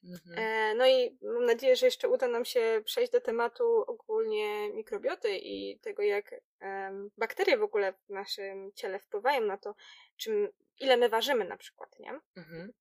Mhm. 0.03 0.39
E, 0.39 0.75
no 0.75 0.87
i 0.87 1.17
mam 1.21 1.45
nadzieję, 1.45 1.75
że 1.75 1.85
jeszcze 1.85 2.09
uda 2.09 2.27
nam 2.27 2.45
się 2.45 2.81
przejść 2.85 3.11
do 3.11 3.21
tematu 3.21 3.83
ogólnie 3.87 4.73
mikrobioty 4.73 5.37
i 5.37 5.79
tego, 5.79 6.03
jak 6.03 6.35
em, 6.59 7.11
bakterie 7.17 7.57
w 7.57 7.63
ogóle 7.63 7.93
w 7.93 8.09
naszym 8.09 8.71
ciele 8.75 8.99
wpływają 8.99 9.41
na 9.41 9.57
to, 9.57 9.75
czym, 10.17 10.49
ile 10.79 10.97
my 10.97 11.09
ważymy 11.09 11.45
na 11.45 11.57
przykład, 11.57 11.99
nie? 11.99 12.19
Mhm. 12.35 12.73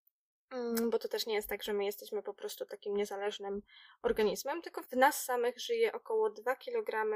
Mm, 0.51 0.91
Bo 0.91 0.99
to 0.99 1.09
też 1.09 1.27
nie 1.27 1.35
jest 1.35 1.49
tak, 1.49 1.63
że 1.63 1.73
my 1.73 1.85
jesteśmy 1.85 2.23
po 2.23 2.35
prostu 2.35 2.67
takim 2.67 2.97
niezależnym 2.97 3.63
organizmem, 4.03 4.63
tylko 4.63 4.83
w 4.83 4.93
nas 4.93 5.25
samych 5.25 5.61
żyje 5.61 5.93
około 5.93 6.31
2 6.31 6.57
kg 6.57 7.07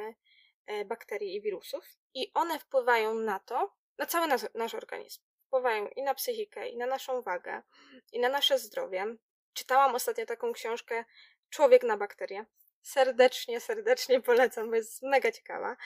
e, 0.66 0.84
bakterii 0.84 1.36
i 1.36 1.40
wirusów 1.40 1.84
i 2.14 2.30
one 2.34 2.58
wpływają 2.58 3.14
na 3.14 3.38
to, 3.38 3.74
na 3.98 4.06
cały 4.06 4.26
nasz, 4.26 4.42
nasz 4.54 4.74
organizm. 4.74 5.22
Wpływają 5.46 5.88
i 5.88 6.02
na 6.02 6.14
psychikę, 6.14 6.68
i 6.68 6.76
na 6.76 6.86
naszą 6.86 7.22
wagę, 7.22 7.62
i 8.12 8.20
na 8.20 8.28
nasze 8.28 8.58
zdrowie. 8.58 9.16
Czytałam 9.52 9.94
ostatnio 9.94 10.26
taką 10.26 10.52
książkę 10.52 11.04
Człowiek 11.52 11.82
na 11.82 11.96
bakterie. 11.96 12.46
Serdecznie, 12.82 13.60
serdecznie 13.60 14.20
polecam, 14.20 14.70
bo 14.70 14.76
jest 14.76 15.02
mega 15.02 15.32
ciekawa. 15.32 15.76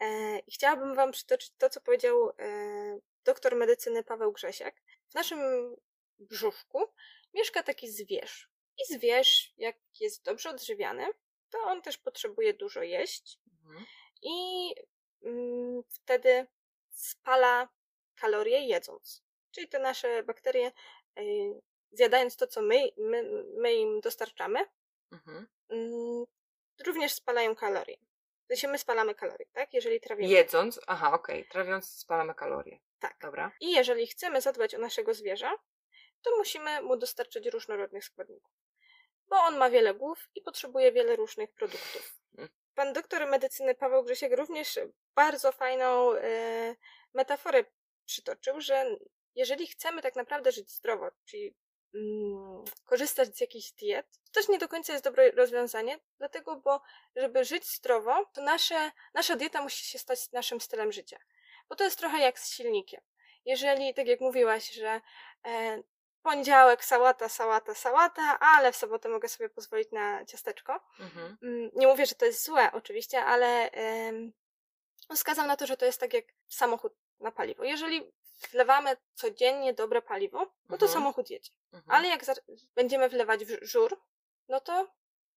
E, 0.00 0.38
I 0.38 0.52
chciałabym 0.52 0.94
Wam 0.94 1.12
przytoczyć 1.12 1.50
to, 1.58 1.70
co 1.70 1.80
powiedział 1.80 2.30
e, 2.30 2.44
doktor 3.24 3.56
medycyny 3.56 4.04
Paweł 4.04 4.32
Grzesiak. 4.32 4.74
W 5.10 5.14
naszym 5.14 5.40
brzuszku 6.18 6.92
mieszka 7.34 7.62
taki 7.62 7.88
zwierz. 7.90 8.50
I 8.78 8.94
zwierz, 8.94 9.52
jak 9.56 9.76
jest 10.00 10.22
dobrze 10.24 10.50
odżywiany, 10.50 11.06
to 11.50 11.58
on 11.62 11.82
też 11.82 11.98
potrzebuje 11.98 12.54
dużo 12.54 12.82
jeść 12.82 13.38
Mhm. 13.62 13.84
i 14.22 14.68
mm, 15.24 15.82
wtedy 15.88 16.46
spala 16.90 17.68
kalorie 18.16 18.60
jedząc. 18.60 19.22
Czyli 19.50 19.68
te 19.68 19.78
nasze 19.78 20.22
bakterie, 20.22 20.72
y, 21.18 21.22
zjadając 21.92 22.36
to, 22.36 22.46
co 22.46 22.62
my, 22.62 22.88
my, 22.96 23.44
my 23.56 23.74
im 23.74 24.00
dostarczamy, 24.00 24.58
Mhm. 25.12 25.46
mm, 25.68 26.24
również 26.86 27.12
spalają 27.12 27.54
kalorie. 27.56 27.96
Sensie 28.48 28.68
my 28.68 28.78
spalamy 28.78 29.14
kalorie, 29.14 29.46
tak? 29.52 29.74
Jeżeli 29.74 30.00
trawimy. 30.00 30.28
Jedząc, 30.28 30.80
aha, 30.86 31.12
okej, 31.12 31.48
trawiąc 31.48 31.88
spalamy 31.88 32.34
kalorie. 32.34 32.78
Tak. 32.98 33.16
Dobra. 33.20 33.52
I 33.60 33.70
jeżeli 33.72 34.06
chcemy 34.06 34.40
zadbać 34.40 34.74
o 34.74 34.78
naszego 34.78 35.14
zwierza, 35.14 35.52
to 36.22 36.36
musimy 36.36 36.82
mu 36.82 36.96
dostarczyć 36.96 37.46
różnorodnych 37.46 38.04
składników. 38.04 38.52
Bo 39.28 39.36
on 39.36 39.56
ma 39.56 39.70
wiele 39.70 39.94
głów 39.94 40.28
i 40.34 40.42
potrzebuje 40.42 40.92
wiele 40.92 41.16
różnych 41.16 41.52
produktów. 41.52 42.16
Mm. 42.38 42.48
Pan 42.74 42.92
doktor 42.92 43.26
medycyny 43.26 43.74
Paweł 43.74 44.04
Grzesiek 44.04 44.32
również 44.36 44.78
bardzo 45.14 45.52
fajną 45.52 46.12
e, 46.12 46.76
metaforę 47.14 47.64
przytoczył, 48.06 48.60
że 48.60 48.96
jeżeli 49.34 49.66
chcemy 49.66 50.02
tak 50.02 50.16
naprawdę 50.16 50.52
żyć 50.52 50.70
zdrowo, 50.70 51.10
czyli 51.24 51.54
mm, 51.94 52.64
korzystać 52.84 53.36
z 53.36 53.40
jakichś 53.40 53.72
diet, 53.72 54.06
to 54.24 54.32
też 54.32 54.48
nie 54.48 54.58
do 54.58 54.68
końca 54.68 54.92
jest 54.92 55.04
dobre 55.04 55.30
rozwiązanie, 55.30 55.98
dlatego, 56.18 56.56
bo 56.56 56.80
żeby 57.16 57.44
żyć 57.44 57.74
zdrowo, 57.74 58.26
to 58.32 58.40
nasze, 58.42 58.90
nasza 59.14 59.36
dieta 59.36 59.62
musi 59.62 59.84
się 59.84 59.98
stać 59.98 60.32
naszym 60.32 60.60
stylem 60.60 60.92
życia. 60.92 61.18
Bo 61.68 61.76
to 61.76 61.84
jest 61.84 61.98
trochę 61.98 62.18
jak 62.18 62.40
z 62.40 62.52
silnikiem. 62.52 63.00
Jeżeli, 63.44 63.94
tak 63.94 64.06
jak 64.06 64.20
mówiłaś, 64.20 64.70
że 64.70 65.00
e, 65.46 65.82
poniedziałek 66.30 66.84
sałata, 66.84 67.28
sałata, 67.28 67.74
sałata, 67.74 68.38
ale 68.40 68.72
w 68.72 68.76
sobotę 68.76 69.08
mogę 69.08 69.28
sobie 69.28 69.48
pozwolić 69.48 69.90
na 69.92 70.24
ciasteczko. 70.24 70.80
Mhm. 71.00 71.36
Mm, 71.42 71.70
Nie 71.74 71.86
mówię, 71.86 72.06
że 72.06 72.14
to 72.14 72.24
jest 72.24 72.44
złe 72.44 72.72
oczywiście, 72.72 73.24
ale 73.24 73.70
em, 73.70 74.32
wskazał 75.14 75.46
na 75.46 75.56
to, 75.56 75.66
że 75.66 75.76
to 75.76 75.84
jest 75.86 76.00
tak 76.00 76.14
jak 76.14 76.24
samochód 76.48 76.92
na 77.20 77.32
paliwo. 77.32 77.64
Jeżeli 77.64 78.12
wlewamy 78.50 78.96
codziennie 79.14 79.74
dobre 79.74 80.02
paliwo, 80.02 80.38
no 80.68 80.78
to 80.78 80.86
Mhm. 80.86 80.92
samochód 80.92 81.30
jedzie. 81.30 81.52
Mhm. 81.72 81.90
Ale 81.96 82.08
jak 82.08 82.20
będziemy 82.74 83.08
wlewać 83.08 83.44
w 83.44 83.58
żur, 83.62 84.00
no 84.48 84.60
to 84.60 84.88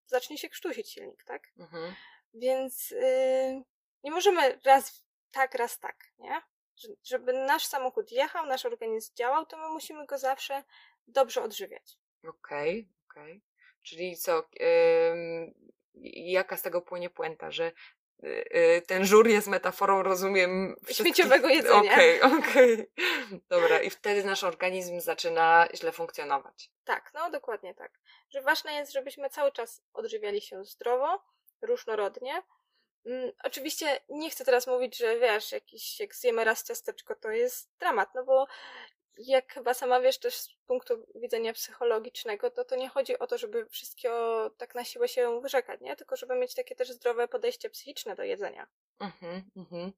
zacznie 0.06 0.38
się 0.38 0.50
krztusić 0.50 0.92
silnik, 0.94 1.24
tak? 1.24 1.44
Mhm. 1.58 1.96
Więc 2.34 2.92
yy, 2.92 3.64
nie 4.04 4.12
możemy 4.12 4.60
raz 4.66 5.04
tak, 5.32 5.56
raz 5.56 5.80
tak, 5.80 5.96
nie? 6.18 6.42
Że- 6.80 6.90
Żeby 7.04 7.34
nasz 7.34 7.66
samochód 7.66 8.12
jechał, 8.12 8.46
nasz 8.46 8.66
organizm 8.66 9.16
działał, 9.16 9.46
to 9.46 9.58
my 9.58 9.70
musimy 9.70 10.06
go 10.06 10.18
zawsze 10.18 10.64
dobrze 11.08 11.44
odżywiać. 11.44 11.98
Okej, 12.30 12.90
okej. 13.10 13.42
Czyli 13.84 14.18
co, 14.18 14.38
ym, 15.12 15.54
jaka 16.14 16.58
z 16.58 16.62
tego 16.62 16.82
płynie 16.82 17.10
puenta, 17.10 17.52
że 17.52 17.72
y, 18.24 18.28
y, 18.56 18.82
ten 18.88 19.06
żur 19.06 19.28
jest 19.28 19.48
metaforą, 19.48 20.04
rozumiem, 20.04 20.76
wszystkich- 20.86 21.06
Śmieciowego 21.16 21.48
jedzenia. 21.50 21.94
Okej, 21.94 22.22
okej. 22.22 22.92
Dobra, 23.50 23.82
i 23.82 23.90
wtedy 23.90 24.24
nasz 24.24 24.44
organizm 24.44 25.00
zaczyna 25.00 25.68
źle 25.76 25.92
funkcjonować. 25.92 26.72
Tak, 26.84 27.12
no 27.14 27.30
dokładnie 27.32 27.76
tak. 27.76 28.00
Że 28.30 28.42
ważne 28.42 28.74
jest, 28.74 28.92
żebyśmy 28.94 29.30
cały 29.30 29.52
czas 29.52 29.82
odżywiali 29.94 30.42
się 30.42 30.64
zdrowo, 30.64 31.24
różnorodnie. 31.62 32.44
Mm, 33.10 33.32
oczywiście 33.44 34.00
nie 34.10 34.30
chcę 34.30 34.46
teraz 34.46 34.68
mówić, 34.68 34.98
że 34.98 35.20
wiesz, 35.20 35.52
jakiś, 35.52 36.00
jak 36.00 36.16
zjemy 36.16 36.44
raz 36.44 36.64
ciasteczko, 36.64 37.16
to 37.16 37.30
jest 37.32 37.70
dramat, 37.80 38.10
no 38.16 38.24
bo 38.24 38.48
jak 39.18 39.54
chyba 39.54 39.74
sama 39.74 40.00
wiesz 40.00 40.20
też 40.20 40.36
z 40.36 40.50
punktu 40.68 41.06
widzenia 41.16 41.54
psychologicznego, 41.54 42.52
to 42.52 42.66
to 42.66 42.76
nie 42.76 42.90
chodzi 42.90 43.20
o 43.20 43.28
to, 43.28 43.38
żeby 43.38 43.66
wszystkiego 43.66 44.50
tak 44.58 44.76
na 44.76 44.84
siłę 44.84 45.08
się 45.08 45.42
wyrzekać, 45.42 45.82
nie? 45.82 45.96
Tylko 45.96 46.16
żeby 46.16 46.36
mieć 46.36 46.56
takie 46.56 46.76
też 46.76 46.92
zdrowe 46.92 47.28
podejście 47.28 47.70
psychiczne 47.70 48.16
do 48.16 48.24
jedzenia. 48.24 48.68
Mhm, 49.00 49.44
mhm. 49.58 49.94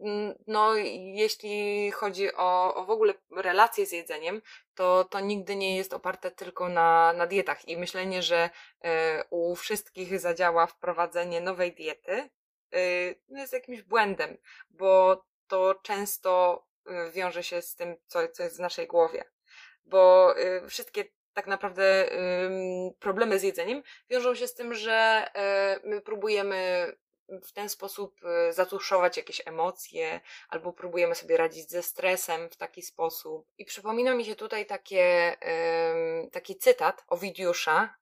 Mm, 0.00 0.34
No, 0.46 0.74
jeśli 1.14 1.90
chodzi 1.90 2.34
o, 2.34 2.74
o 2.74 2.84
w 2.84 2.90
ogóle 2.90 3.14
relacje 3.36 3.86
z 3.86 3.92
jedzeniem, 3.92 4.42
to, 4.74 5.04
to 5.04 5.20
nigdy 5.20 5.56
nie 5.56 5.76
jest 5.76 5.92
oparte 5.92 6.30
tylko 6.30 6.68
na, 6.68 7.12
na 7.12 7.26
dietach. 7.26 7.68
I 7.68 7.76
myślenie, 7.76 8.22
że 8.22 8.50
e, 8.84 9.24
u 9.30 9.54
wszystkich 9.56 10.20
zadziała 10.20 10.66
wprowadzenie 10.66 11.40
nowej 11.40 11.72
diety, 11.72 12.30
no 13.28 13.40
jest 13.40 13.52
jakimś 13.52 13.82
błędem, 13.82 14.36
bo 14.70 15.24
to 15.48 15.74
często 15.74 16.64
e, 16.86 17.10
wiąże 17.10 17.42
się 17.42 17.62
z 17.62 17.74
tym, 17.74 17.96
co, 18.06 18.28
co 18.28 18.42
jest 18.42 18.56
w 18.56 18.60
naszej 18.60 18.86
głowie. 18.86 19.24
Bo 19.84 20.34
e, 20.36 20.68
wszystkie 20.68 21.04
tak 21.34 21.46
naprawdę 21.46 22.08
problemy 22.98 23.38
z 23.38 23.42
jedzeniem 23.42 23.82
wiążą 24.10 24.34
się 24.34 24.46
z 24.46 24.54
tym, 24.54 24.74
że 24.74 25.26
my 25.84 26.00
próbujemy 26.00 26.92
w 27.42 27.52
ten 27.52 27.68
sposób 27.68 28.20
zatuszować 28.50 29.16
jakieś 29.16 29.42
emocje, 29.46 30.20
albo 30.48 30.72
próbujemy 30.72 31.14
sobie 31.14 31.36
radzić 31.36 31.70
ze 31.70 31.82
stresem 31.82 32.50
w 32.50 32.56
taki 32.56 32.82
sposób. 32.82 33.46
I 33.58 33.64
przypomina 33.64 34.14
mi 34.14 34.24
się 34.24 34.36
tutaj 34.36 34.66
takie, 34.66 35.36
taki 36.32 36.56
cytat 36.56 37.04
Owidiusza. 37.08 37.94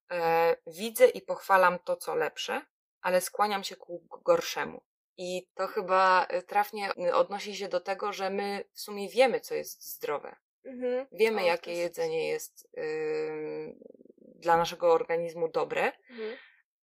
Widzę 0.67 1.09
i 1.09 1.23
pochwalam 1.23 1.79
to, 1.79 1.97
co 1.97 2.15
lepsze, 2.15 2.63
ale 3.03 3.21
skłaniam 3.21 3.65
się 3.65 3.77
ku 3.77 4.07
gorszemu. 4.25 4.83
I 5.17 5.47
to 5.55 5.67
chyba 5.67 6.27
e, 6.29 6.43
trafnie 6.43 6.95
odnosi 7.15 7.57
się 7.57 7.69
do 7.69 7.81
tego, 7.81 8.13
że 8.13 8.31
my 8.31 8.65
w 8.73 8.81
sumie 8.81 9.09
wiemy, 9.09 9.41
co 9.41 9.55
jest 9.55 9.95
zdrowe. 9.95 10.37
Mhm. 10.65 11.07
Wiemy, 11.13 11.43
O, 11.43 11.45
jakie 11.45 11.71
jest- 11.71 11.83
jedzenie 11.83 12.29
jest 12.29 12.69
ym, 12.79 13.81
dla 14.19 14.57
naszego 14.57 14.93
organizmu 14.93 15.49
dobre, 15.49 15.93
Mhm. 16.11 16.37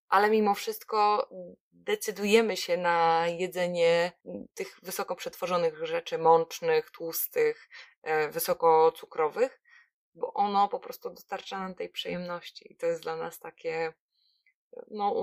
ale 0.09 0.31
mimo 0.31 0.55
wszystko 0.55 1.29
decydujemy 1.73 2.57
się 2.57 2.77
na 2.77 3.25
jedzenie 3.29 4.13
tych 4.55 4.79
wysoko 4.83 5.17
przetworzonych 5.17 5.87
rzeczy, 5.87 6.19
mącznych, 6.19 6.91
tłustych, 6.91 7.69
e, 8.03 8.29
wysoko 8.29 8.93
cukrowych, 8.93 9.61
bo 10.15 10.33
ono 10.33 10.69
po 10.69 10.81
prostu 10.81 11.11
dostarcza 11.11 11.59
nam 11.59 11.75
tej 11.75 11.89
przyjemności 11.89 12.73
i 12.73 12.77
to 12.77 12.87
jest 12.87 13.03
dla 13.03 13.17
nas 13.17 13.39
takie 13.39 13.93
no, 14.91 15.15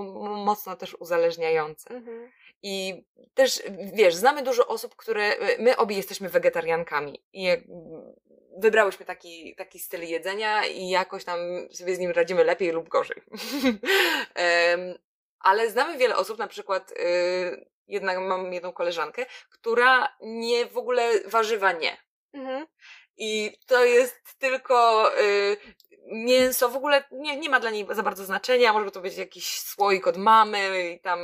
mocno 0.45 0.75
też 0.75 0.93
uzależniające. 0.93 1.89
Mhm. 1.89 2.31
I 2.63 3.03
też, 3.33 3.63
wiesz, 3.93 4.15
znamy 4.15 4.43
dużo 4.43 4.67
osób, 4.67 4.95
które. 4.95 5.35
My 5.59 5.77
obie 5.77 5.95
jesteśmy 5.95 6.29
wegetariankami 6.29 7.23
i 7.33 7.47
wybrałyśmy 8.57 9.05
taki, 9.05 9.55
taki 9.55 9.79
styl 9.79 10.01
jedzenia 10.01 10.65
i 10.65 10.89
jakoś 10.89 11.25
tam 11.25 11.39
sobie 11.71 11.95
z 11.95 11.99
nim 11.99 12.11
radzimy 12.11 12.43
lepiej 12.43 12.71
lub 12.71 12.89
gorzej. 12.89 13.21
Ale 15.39 15.69
znamy 15.69 15.97
wiele 15.97 16.15
osób, 16.15 16.37
na 16.37 16.47
przykład. 16.47 16.91
y, 16.91 17.73
Jednak 17.87 18.19
mam 18.19 18.53
jedną 18.53 18.73
koleżankę, 18.73 19.25
która 19.49 20.15
nie 20.21 20.65
w 20.65 20.77
ogóle 20.77 21.11
warzywa 21.25 21.71
nie. 21.71 21.97
Mhm. 22.33 22.67
I 23.17 23.57
to 23.67 23.85
jest 23.85 24.21
tylko 24.39 25.09
y, 25.21 25.57
mięso, 26.05 26.69
w 26.69 26.75
ogóle 26.75 27.03
nie, 27.11 27.37
nie 27.37 27.49
ma 27.49 27.59
dla 27.59 27.69
niej 27.69 27.87
za 27.91 28.03
bardzo 28.03 28.25
znaczenia. 28.25 28.73
Może 28.73 28.91
to 28.91 29.01
być 29.01 29.17
jakiś 29.17 29.59
słoik 29.59 30.07
od 30.07 30.17
mamy 30.17 30.91
i 30.91 30.99
tam 30.99 31.19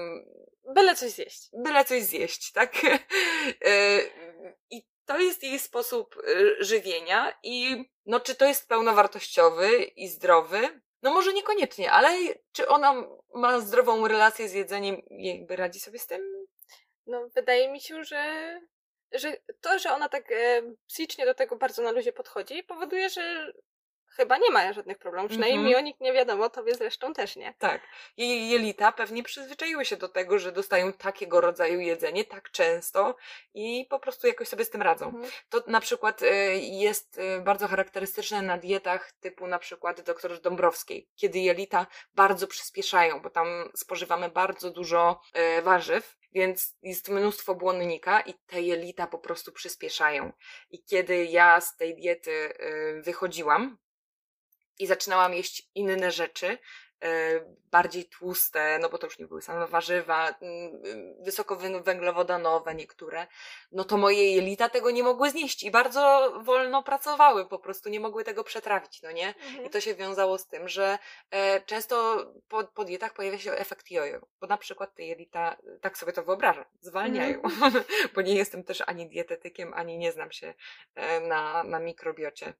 Byle 0.75 0.95
coś 0.95 1.12
zjeść. 1.12 1.50
byle 1.53 1.86
coś 1.86 2.03
zjeść, 2.03 2.51
tak? 2.51 2.74
Y, 3.67 4.09
I 4.69 4.83
to 5.05 5.19
jest 5.19 5.43
jej 5.43 5.59
sposób 5.59 6.15
y, 6.17 6.63
żywienia 6.63 7.33
i 7.43 7.86
no 8.05 8.19
czy 8.19 8.36
to 8.36 8.45
jest 8.45 8.67
pełnowartościowy 8.67 9.83
i 9.83 10.07
zdrowy? 10.07 10.81
No 11.01 11.13
może 11.13 11.33
niekoniecznie, 11.33 11.91
ale 11.91 12.17
czy 12.51 12.67
ona 12.67 13.03
ma 13.33 13.59
zdrową 13.59 14.07
relację 14.07 14.50
z 14.50 14.53
jedzeniem 14.53 15.01
i 15.09 15.27
jakby 15.27 15.55
radzi 15.55 15.79
sobie 15.79 16.00
z 16.00 16.07
tym? 16.07 16.48
No, 17.05 17.29
wydaje 17.36 17.71
mi 17.71 17.81
się, 17.81 18.03
że, 18.03 18.24
że 19.12 19.38
to, 19.62 19.79
że 19.79 19.91
ona 19.93 20.09
tak 20.09 20.31
e, 20.31 20.62
psychicznie 20.88 21.25
do 21.25 21.33
tego 21.33 21.55
bardzo 21.55 21.81
na 21.81 21.91
luzie 21.91 22.13
podchodzi, 22.13 22.63
powoduje, 22.63 23.09
że 23.09 23.53
chyba 24.10 24.38
nie 24.38 24.51
ma 24.51 24.74
żadnych 24.74 24.98
problemów. 24.98 25.30
Przynajmniej 25.30 25.58
Mhm. 25.58 25.70
mi 25.70 25.75
o 25.75 25.82
nich 25.82 26.00
nie 26.00 26.13
wiadomo, 26.13 26.50
tobie 26.50 26.75
zresztą 26.75 27.13
też 27.13 27.36
nie. 27.36 27.54
Tak. 27.60 27.82
Jej 28.18 28.50
jelita 28.50 28.92
pewnie 28.92 29.24
przyzwyczaiły 29.24 29.86
się 29.86 29.98
do 29.98 30.10
tego, 30.10 30.39
że 30.39 30.51
dostają 30.51 30.94
takiego 30.94 31.42
rodzaju 31.42 31.80
jedzenie 31.80 32.25
tak 32.25 32.51
często 32.51 33.16
i 33.54 33.86
po 33.89 34.00
prostu 34.00 34.28
jakoś 34.28 34.48
sobie 34.48 34.66
z 34.66 34.70
tym 34.70 34.82
radzą. 34.82 35.06
Mhm. 35.06 35.32
To 35.50 35.63
na 35.68 35.80
przykład 35.80 36.22
y, 36.22 36.25
jest 36.60 37.18
y, 37.18 37.42
bardzo 37.42 37.68
charakterystyczne 37.68 38.42
na 38.42 38.58
dietach 38.58 39.12
typu 39.12 39.48
na 39.48 39.60
przykład 39.60 40.01
doktor 40.01 40.42
Dąbrowskiej, 40.42 41.10
kiedy 41.16 41.39
jelita 41.39 41.88
bardzo 42.16 42.48
przyspieszają, 42.48 43.22
bo 43.22 43.30
tam 43.30 43.70
spożywamy 43.75 44.30
bardzo 44.30 44.72
dużo 44.72 45.22
y, 45.60 45.62
warzyw, 45.62 46.18
więc 46.34 46.78
jest 46.82 47.10
mnóstwo 47.10 47.56
błonnika 47.56 48.22
i 48.22 48.34
te 48.34 48.62
jelita 48.62 49.08
po 49.08 49.20
prostu 49.20 49.51
przyspieszają. 49.51 50.34
I 50.70 50.84
kiedy 50.84 51.25
ja 51.25 51.62
z 51.62 51.78
tej 51.78 51.96
diety 51.96 52.54
wychodziłam 53.04 53.78
i 54.79 54.88
zaczynałam 54.88 55.33
jeść 55.33 55.69
inne 55.75 56.12
rzeczy, 56.12 56.57
e, 57.03 57.39
bardziej 57.71 58.05
tłuste, 58.05 58.79
no 58.81 58.89
bo 58.89 58.98
to 58.98 59.07
już 59.07 59.19
nie 59.19 59.27
były 59.27 59.41
same 59.41 59.67
warzywa, 59.67 60.29
mm, 60.29 60.86
y, 60.86 61.24
wysokowęglowodanowe 61.24 62.75
niektóre, 62.75 63.27
no 63.71 63.83
to 63.83 63.98
moje 63.98 64.36
jelita 64.36 64.69
tego 64.69 64.91
nie 64.91 65.03
mogły 65.03 65.29
znieść 65.29 65.63
i 65.63 65.71
bardzo 65.71 66.33
wolno 66.43 66.83
pracowały, 66.83 67.45
po 67.45 67.59
prostu 67.59 67.89
nie 67.89 68.00
mogły 68.00 68.24
tego 68.24 68.43
przetrawić, 68.43 69.01
no 69.01 69.12
nie? 69.12 69.27
Mhm. 69.27 69.65
I 69.65 69.69
to 69.69 69.81
się 69.81 69.95
wiązało 69.95 70.38
z 70.38 70.48
tym, 70.48 70.67
że 70.67 71.00
e, 71.31 71.62
często 71.62 72.25
po, 72.48 72.63
po 72.63 72.86
dietach 72.86 73.13
pojawia 73.13 73.38
się 73.38 73.51
efekt 73.51 73.91
jojo, 73.91 74.27
bo 74.41 74.48
na 74.48 74.57
przykład 74.57 74.95
te 74.95 75.03
jelita, 75.03 75.57
tak 75.81 75.98
sobie 75.98 76.13
to 76.13 76.24
wyobrażam, 76.24 76.65
zwalniają, 76.81 77.41
bo 78.15 78.21
nie 78.21 78.36
jestem 78.36 78.63
też 78.63 78.83
ani 78.86 79.09
dietetykiem, 79.09 79.73
ani 79.73 79.97
nie 79.97 80.12
znam 80.12 80.32
się 80.32 80.54
e, 80.95 81.19
na, 81.19 81.63
na 81.63 81.80
mikrobiocie 81.80 82.47
e, 82.47 82.54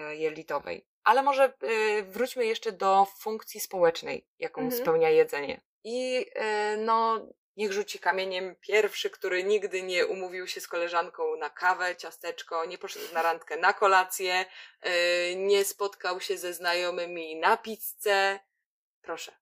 jelitowej. 0.00 0.86
Ale 1.04 1.22
może 1.22 1.44
e, 1.44 2.02
wróćmy 2.02 2.46
jeszcze 2.46 2.72
do 2.72 3.06
funkcji 3.18 3.60
społecznej, 3.60 4.26
jaką 4.38 4.60
Mhm. 4.60 4.82
spełnia 4.82 5.10
jedzenie. 5.10 5.60
I 5.84 6.26
e, 6.34 6.76
no, 6.76 7.26
niech 7.56 7.72
rzuci 7.72 7.98
kamieniem 7.98 8.56
pierwszy, 8.60 9.10
który 9.10 9.44
nigdy 9.44 9.82
nie 9.82 10.06
umówił 10.06 10.46
się 10.46 10.60
z 10.60 10.68
koleżanką 10.68 11.36
na 11.36 11.50
kawę, 11.50 11.96
ciasteczko, 11.96 12.64
nie 12.64 12.78
poszedł 12.78 13.14
na 13.14 13.22
randkę 13.22 13.56
na 13.56 13.72
kolację, 13.72 14.44
e, 14.80 15.34
nie 15.34 15.64
spotkał 15.64 16.20
się 16.20 16.38
ze 16.38 16.54
znajomymi 16.54 17.36
na 17.36 17.56
pizzę. 17.56 18.38
Proszę. 19.02 19.32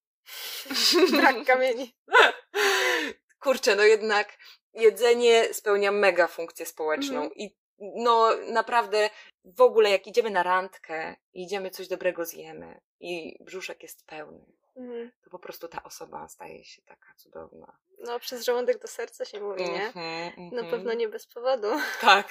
Brak 1.17 1.45
kamieni. 1.47 1.97
Kurczę, 3.43 3.77
no 3.77 3.83
jednak 3.83 4.39
jedzenie 4.75 5.55
spełnia 5.55 5.93
mega 5.93 6.27
funkcję 6.27 6.67
społeczną 6.67 7.17
Mhm. 7.23 7.35
i 7.35 7.57
no 7.79 8.31
naprawdę 8.53 9.11
w 9.45 9.61
ogóle 9.61 9.91
jak 9.91 10.07
idziemy 10.07 10.31
na 10.31 10.43
randkę, 10.43 11.17
idziemy 11.33 11.71
coś 11.71 11.89
dobrego 11.89 12.25
zjemy 12.25 12.81
i 13.01 13.37
brzuszek 13.41 13.83
jest 13.83 14.07
pełny, 14.07 14.45
Mhm. 14.77 15.11
to 15.25 15.31
po 15.31 15.39
prostu 15.39 15.69
ta 15.69 15.83
osoba 15.83 16.29
staje 16.29 16.65
się 16.65 16.83
taka 16.83 17.15
cudowna. 17.17 17.79
No, 17.99 18.21
przez 18.21 18.45
żołądek 18.45 18.79
do 18.79 18.89
serca 18.89 19.25
się 19.25 19.41
mówi, 19.41 19.65
nie? 19.65 19.87
Mhm, 19.87 20.33
Na 20.37 20.61
mhm. 20.63 20.71
pewno 20.71 20.95
nie 20.95 21.09
bez 21.09 21.27
powodu. 21.27 21.69
Tak. 22.01 22.29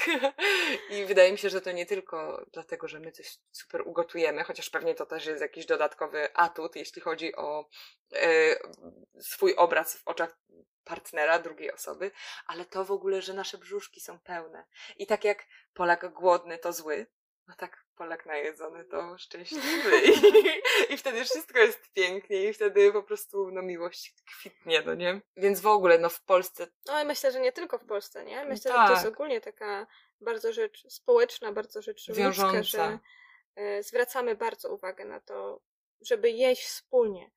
I 0.99 1.05
wydaje 1.05 1.31
mi 1.31 1.37
się, 1.37 1.49
że 1.49 1.61
to 1.61 1.71
nie 1.71 1.85
tylko 1.85 2.45
dlatego, 2.53 2.87
że 2.87 2.99
my 2.99 3.11
coś 3.11 3.37
super 3.51 3.81
ugotujemy, 3.87 4.43
chociaż 4.43 4.69
pewnie 4.69 4.95
to 4.95 5.05
też 5.05 5.25
jest 5.25 5.41
jakiś 5.41 5.65
dodatkowy 5.65 6.33
atut, 6.33 6.75
jeśli 6.75 7.01
chodzi 7.01 7.35
o 7.35 7.69
e, 8.13 8.55
swój 9.19 9.55
obraz 9.55 9.97
w 9.97 10.07
oczach 10.07 10.37
partnera, 10.85 11.39
drugiej 11.39 11.71
osoby, 11.71 12.11
ale 12.47 12.65
to 12.65 12.85
w 12.85 12.91
ogóle, 12.91 13.21
że 13.21 13.33
nasze 13.33 13.57
brzuszki 13.57 14.01
są 14.01 14.19
pełne. 14.19 14.65
I 14.97 15.07
tak 15.07 15.23
jak 15.23 15.45
Polak 15.73 16.13
głodny 16.13 16.57
to 16.57 16.73
zły, 16.73 17.07
no 17.47 17.55
tak 17.57 17.85
Polak 17.95 18.25
najedzony 18.25 18.85
to 18.85 19.17
szczęśliwy. 19.17 20.01
I, 20.05 20.13
I 20.93 20.97
wtedy 20.97 21.23
wszystko 21.23 21.59
jest 21.59 21.93
pięknie 21.93 22.43
i 22.43 22.53
wtedy 22.53 22.91
po 22.91 23.03
prostu 23.03 23.51
no 23.51 23.61
miłość 23.61 24.13
kwitnie, 24.31 24.81
no 24.85 24.95
nie? 24.95 25.21
Więc 25.37 25.61
w 25.61 25.67
ogóle, 25.67 25.97
no 25.97 26.09
w 26.09 26.21
Polsce 26.21 26.67
No 26.85 27.01
i 27.01 27.05
myślę, 27.05 27.31
że 27.31 27.39
nie 27.39 27.51
tylko 27.51 27.77
w 27.77 27.85
Polsce, 27.85 28.25
nie? 28.25 28.45
Myślę, 28.45 28.71
że 28.71 28.77
Tak. 28.77 28.87
to 28.87 28.93
jest 28.93 29.05
ogólnie 29.05 29.41
taka 29.41 29.87
bardzo 30.21 30.53
rzecz 30.53 30.83
społeczna, 30.89 31.51
bardzo 31.51 31.81
rzecz 31.81 32.07
ludzka, 32.07 32.23
Wiążąca. 32.23 32.63
że 32.63 32.99
e, 33.55 33.83
zwracamy 33.83 34.35
bardzo 34.35 34.73
uwagę 34.73 35.05
na 35.05 35.19
to, 35.19 35.61
żeby 36.01 36.29
jeść 36.31 36.65
wspólnie. 36.65 37.31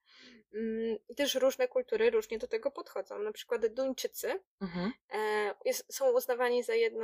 Mm, 0.56 0.98
I 1.08 1.14
też 1.14 1.34
różne 1.34 1.68
kultury 1.68 2.10
różnie 2.10 2.38
do 2.38 2.48
tego 2.48 2.70
podchodzą. 2.70 3.18
Na 3.18 3.32
przykład 3.32 3.66
Duńczycy 3.66 4.40
mhm. 4.60 4.92
e, 5.12 5.54
jest, 5.64 5.94
są 5.94 6.12
uznawani 6.12 6.62
za 6.62 6.74
jeden 6.74 7.02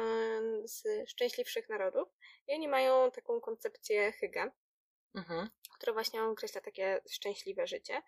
z 0.64 0.84
szczęśliwszych 1.10 1.68
narodów 1.68 2.08
i 2.48 2.54
oni 2.54 2.68
mają 2.68 3.10
taką 3.10 3.40
koncepcję 3.40 4.12
hyga, 4.12 4.52
Mhm. 5.14 5.50
która 5.72 5.92
właśnie 5.92 6.22
określa 6.22 6.60
takie 6.60 7.00
szczęśliwe 7.10 7.66
życie. 7.66 8.02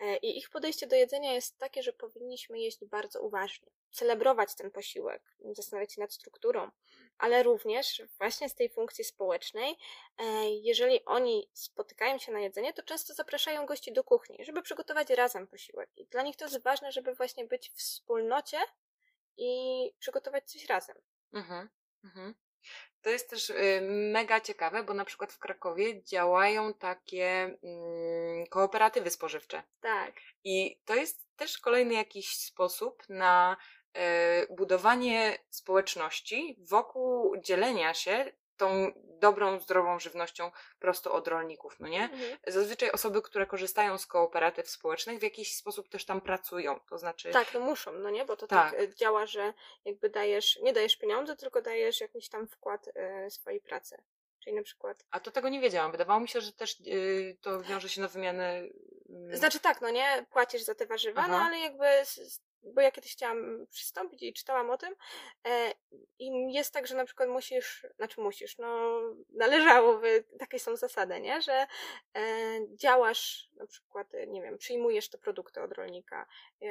E, 0.00 0.16
I 0.16 0.38
ich 0.38 0.50
podejście 0.50 0.86
do 0.86 0.96
jedzenia 0.96 1.32
jest 1.32 1.58
takie, 1.58 1.82
że 1.82 1.92
powinniśmy 1.92 2.58
jeść 2.58 2.84
bardzo 2.84 3.22
uważnie, 3.22 3.70
celebrować 3.90 4.54
ten 4.54 4.70
posiłek, 4.70 5.22
zastanawiać 5.52 5.92
się 5.92 6.00
nad 6.00 6.12
strukturą, 6.12 6.70
ale 7.18 7.42
również 7.42 8.02
właśnie 8.18 8.48
z 8.48 8.54
tej 8.54 8.68
funkcji 8.68 9.04
społecznej, 9.04 9.76
e, 10.18 10.50
jeżeli 10.50 11.04
oni 11.04 11.50
spotykają 11.52 12.18
się 12.18 12.32
na 12.32 12.40
jedzenie, 12.40 12.72
to 12.72 12.82
często 12.82 13.14
zapraszają 13.14 13.66
gości 13.66 13.92
do 13.92 14.04
kuchni, 14.04 14.44
żeby 14.44 14.62
przygotować 14.62 15.10
razem 15.10 15.46
posiłek. 15.46 15.90
I 15.96 16.06
dla 16.06 16.22
nich 16.22 16.36
to 16.36 16.44
jest 16.44 16.62
ważne, 16.62 16.92
żeby 16.92 17.14
właśnie 17.14 17.44
być 17.44 17.70
w 17.70 17.74
wspólnocie 17.74 18.58
i 19.36 19.50
przygotować 19.98 20.50
coś 20.50 20.66
razem. 20.66 20.96
Mhm. 21.32 21.68
Mhm. 22.04 22.34
To 23.02 23.10
jest 23.10 23.30
też 23.30 23.50
y, 23.50 23.80
mega 24.12 24.40
ciekawe, 24.40 24.82
bo 24.82 24.94
na 24.94 25.04
przykład 25.04 25.32
w 25.32 25.38
Krakowie 25.38 26.04
działają 26.04 26.74
takie 26.74 27.58
mm, 27.62 28.46
kooperatywy 28.50 29.10
spożywcze. 29.10 29.62
Tak. 29.80 30.14
I 30.44 30.80
to 30.84 30.94
jest 30.94 31.36
też 31.36 31.58
kolejny 31.58 31.94
jakiś 31.94 32.36
sposób 32.36 33.02
na 33.08 33.56
e, 33.94 34.46
budowanie 34.54 35.38
społeczności 35.50 36.56
wokół 36.58 37.36
dzielenia 37.36 37.94
się 37.94 38.32
tą 38.60 38.92
dobrą, 39.20 39.60
zdrową 39.60 39.98
żywnością 39.98 40.50
prosto 40.78 41.12
od 41.12 41.28
rolników, 41.28 41.76
no 41.80 41.88
nie? 41.88 42.02
Mhm. 42.02 42.38
Zazwyczaj 42.46 42.90
osoby, 42.90 43.22
które 43.22 43.46
korzystają 43.46 43.98
z 43.98 44.06
kooperatyw 44.06 44.70
społecznych, 44.70 45.18
w 45.18 45.22
jakiś 45.22 45.56
sposób 45.56 45.88
też 45.88 46.04
tam 46.04 46.20
pracują. 46.20 46.80
To 46.88 46.98
znaczy, 46.98 47.30
Tak, 47.30 47.54
no 47.54 47.60
muszą, 47.60 47.92
no 47.92 48.10
nie? 48.10 48.24
Bo 48.24 48.36
to 48.36 48.46
tak, 48.46 48.70
Tak. 48.70 48.80
e, 48.80 48.94
działa, 48.94 49.26
że 49.26 49.54
jakby 49.84 50.10
dajesz, 50.10 50.58
nie 50.62 50.72
dajesz 50.72 50.96
pieniądze, 50.96 51.36
tylko 51.36 51.62
dajesz 51.62 52.00
jakiś 52.00 52.28
tam 52.28 52.48
wkład 52.48 52.88
e, 52.94 53.30
swojej 53.30 53.60
pracy. 53.60 54.02
Czyli 54.44 54.56
na 54.56 54.62
przykład. 54.62 55.04
a 55.10 55.20
to 55.20 55.30
tego 55.30 55.48
nie 55.48 55.60
wiedziałam. 55.60 55.92
Wydawało 55.92 56.20
mi 56.20 56.28
się, 56.28 56.40
że 56.40 56.52
też 56.52 56.76
y, 56.86 57.36
to 57.40 57.62
wiąże 57.62 57.88
się 57.88 58.00
na 58.00 58.08
wymianę. 58.08 58.62
y, 59.32 59.36
Znaczy 59.36 59.60
tak, 59.60 59.80
no 59.80 59.90
nie, 59.90 60.26
płacisz 60.30 60.62
za 60.62 60.74
te 60.74 60.86
warzywa, 60.86 61.28
no 61.28 61.36
Aha. 61.36 61.44
ale 61.46 61.58
jakby 61.58 61.86
bo 62.62 62.80
ja 62.80 62.90
kiedyś 62.90 63.12
chciałam 63.12 63.66
przystąpić 63.70 64.22
i 64.22 64.32
czytałam 64.32 64.70
o 64.70 64.78
tym. 64.78 64.94
E, 65.46 65.72
I 66.18 66.52
jest 66.52 66.74
tak, 66.74 66.86
że 66.86 66.94
na 66.94 67.04
przykład 67.04 67.28
musisz, 67.28 67.86
znaczy 67.96 68.20
musisz, 68.20 68.58
no 68.58 69.00
należałoby, 69.28 70.24
takie 70.38 70.58
są 70.58 70.76
zasady, 70.76 71.20
nie? 71.20 71.42
Że 71.42 71.66
e, 72.16 72.20
działasz, 72.76 73.48
na 73.56 73.66
przykład, 73.66 74.12
nie 74.28 74.42
wiem, 74.42 74.58
przyjmujesz 74.58 75.08
te 75.08 75.18
produkty 75.18 75.62
od 75.62 75.72
rolnika, 75.72 76.26
e, 76.62 76.66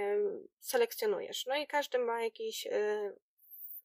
selekcjonujesz. 0.60 1.46
No 1.46 1.56
i 1.56 1.68
każdy 1.68 2.00
ma 2.00 2.24
jakiś 2.24 2.68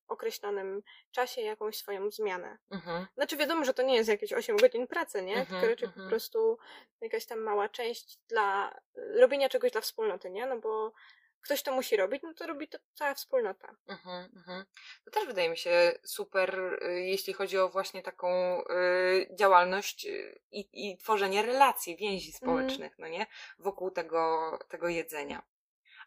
określonym 0.08 0.82
czasie 1.10 1.40
jakąś 1.40 1.76
swoją 1.76 2.10
zmianę. 2.10 2.58
Mhm. 2.70 3.06
Znaczy 3.14 3.36
wiadomo, 3.36 3.64
że 3.64 3.74
to 3.74 3.82
nie 3.82 3.96
jest 3.96 4.08
jakieś 4.08 4.32
8 4.32 4.56
godzin 4.56 4.86
pracy, 4.86 5.22
nie? 5.22 5.36
Mhm, 5.36 5.60
Tylko 5.60 5.70
raczej 5.70 5.88
mhm. 5.88 6.06
po 6.06 6.10
prostu 6.10 6.58
jakaś 7.00 7.26
tam 7.26 7.40
mała 7.40 7.68
część 7.68 8.18
dla 8.28 8.80
robienia 8.94 9.48
czegoś 9.48 9.72
dla 9.72 9.80
wspólnoty, 9.80 10.30
nie? 10.30 10.46
No 10.46 10.58
bo 10.60 10.92
ktoś 11.44 11.62
to 11.62 11.72
musi 11.72 11.96
robić, 11.96 12.22
no 12.22 12.35
to 12.35 12.46
robi 12.46 12.68
to 12.68 12.78
cała 12.94 13.14
wspólnota. 13.14 13.76
Mhm, 13.88 14.30
mhm. 14.37 14.64
To 15.04 15.11
też 15.11 15.26
wydaje 15.26 15.50
mi 15.50 15.57
się 15.57 15.92
super, 16.04 16.78
y, 16.83 17.00
jeśli 17.00 17.33
chodzi 17.33 17.59
o 17.59 17.68
właśnie 17.68 18.02
taką 18.02 18.61
y, 18.61 19.28
działalność 19.38 20.07
y, 20.07 20.40
i, 20.50 20.68
i 20.72 20.98
tworzenie 20.98 21.42
relacji, 21.42 21.96
więzi 21.96 22.33
społecznych, 22.33 22.98
no 22.98 23.09
nie? 23.09 23.26
Wokół 23.59 23.90
tego, 23.90 24.59
tego 24.68 24.88
jedzenia. 24.88 25.42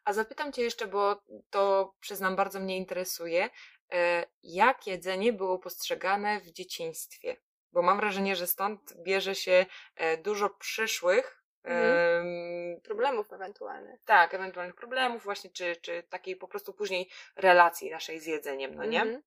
A 0.04 0.14
zapytam 0.14 0.54
Cię 0.54 0.62
jeszcze, 0.62 0.88
bo 0.88 1.22
to 1.50 1.94
przyznam 2.00 2.36
bardzo 2.36 2.60
mnie 2.60 2.78
interesuje, 2.78 3.50
e, 3.92 4.26
jak 4.44 4.88
jedzenie 4.88 5.34
było 5.34 5.60
postrzegane 5.60 6.42
w 6.42 6.52
dzieciństwie? 6.52 7.38
Bo 7.72 7.82
mam 7.82 7.98
wrażenie, 7.98 8.36
że 8.36 8.48
stąd 8.48 8.94
bierze 9.04 9.36
się 9.36 9.66
e, 9.96 10.18
dużo 10.18 10.50
przyszłych 10.50 11.37
em, 11.68 12.82
Problemów 12.82 13.34
ewentualnych. 13.34 14.00
tak, 14.06 14.34
ewentualnych 14.34 14.76
problemów 14.76 15.24
właśnie, 15.24 15.50
czy, 15.50 15.76
czy 15.76 16.04
takiej 16.04 16.36
po 16.36 16.48
prostu 16.48 16.74
później 16.74 17.10
relacji 17.36 17.92
naszej 17.92 18.20
z 18.20 18.26
jedzeniem, 18.26 18.76
no 18.76 18.86
nie? 18.86 19.02
Mhm. 19.02 19.24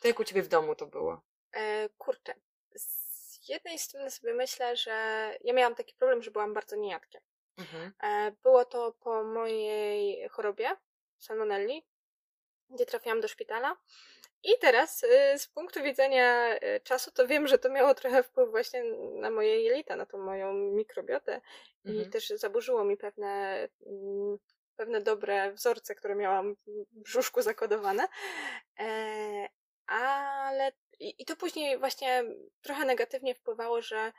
To 0.00 0.08
jak 0.08 0.20
u 0.20 0.24
Ciebie 0.24 0.42
w 0.42 0.48
domu 0.48 0.74
to 0.74 0.86
było? 0.86 1.22
E, 1.52 1.88
kurczę. 1.88 2.34
Z 2.74 3.48
jednej 3.48 3.78
strony 3.78 4.10
sobie 4.10 4.34
myślę, 4.34 4.76
że 4.76 4.92
ja 5.40 5.52
miałam 5.54 5.74
taki 5.74 5.94
problem, 5.94 6.22
że 6.22 6.30
byłam 6.30 6.54
bardzo 6.54 6.76
niejadkiem. 6.76 7.20
Mhm. 7.58 7.92
E, 8.02 8.32
Było 8.42 8.64
to 8.64 8.92
po 8.92 9.24
mojej 9.24 10.28
chorobie, 10.28 10.76
salmonelli, 11.18 11.86
gdzie 12.70 12.86
trafiłam 12.86 13.20
do 13.20 13.28
szpitala. 13.28 13.76
I 14.46 14.58
teraz 14.60 15.02
y, 15.02 15.38
z 15.38 15.48
punktu 15.48 15.82
widzenia 15.82 16.56
y, 16.56 16.80
czasu, 16.84 17.10
to 17.10 17.26
wiem, 17.26 17.46
że 17.46 17.58
to 17.58 17.70
miało 17.70 17.94
trochę 17.94 18.22
wpływ 18.22 18.50
właśnie 18.50 18.84
na 19.20 19.30
moje 19.30 19.62
jelita, 19.62 19.96
na 19.96 20.06
tą 20.06 20.18
moją 20.18 20.52
mikrobiotę 20.52 21.40
i 21.84 21.90
Mhm. 21.90 22.10
też 22.10 22.28
zaburzyło 22.28 22.84
mi 22.84 22.96
pewne, 22.96 23.68
mm, 23.86 24.38
pewne 24.76 25.00
dobre 25.00 25.52
wzorce, 25.52 25.94
które 25.94 26.14
miałam 26.14 26.54
w 26.66 27.00
brzuszku 27.00 27.42
zakodowane. 27.42 28.08
E, 28.80 29.48
ale 29.86 30.72
i, 31.00 31.14
i 31.18 31.24
to 31.24 31.36
później 31.36 31.78
właśnie 31.78 32.24
trochę 32.62 32.84
negatywnie 32.84 33.34
wpływało, 33.34 33.82
że 33.82 34.12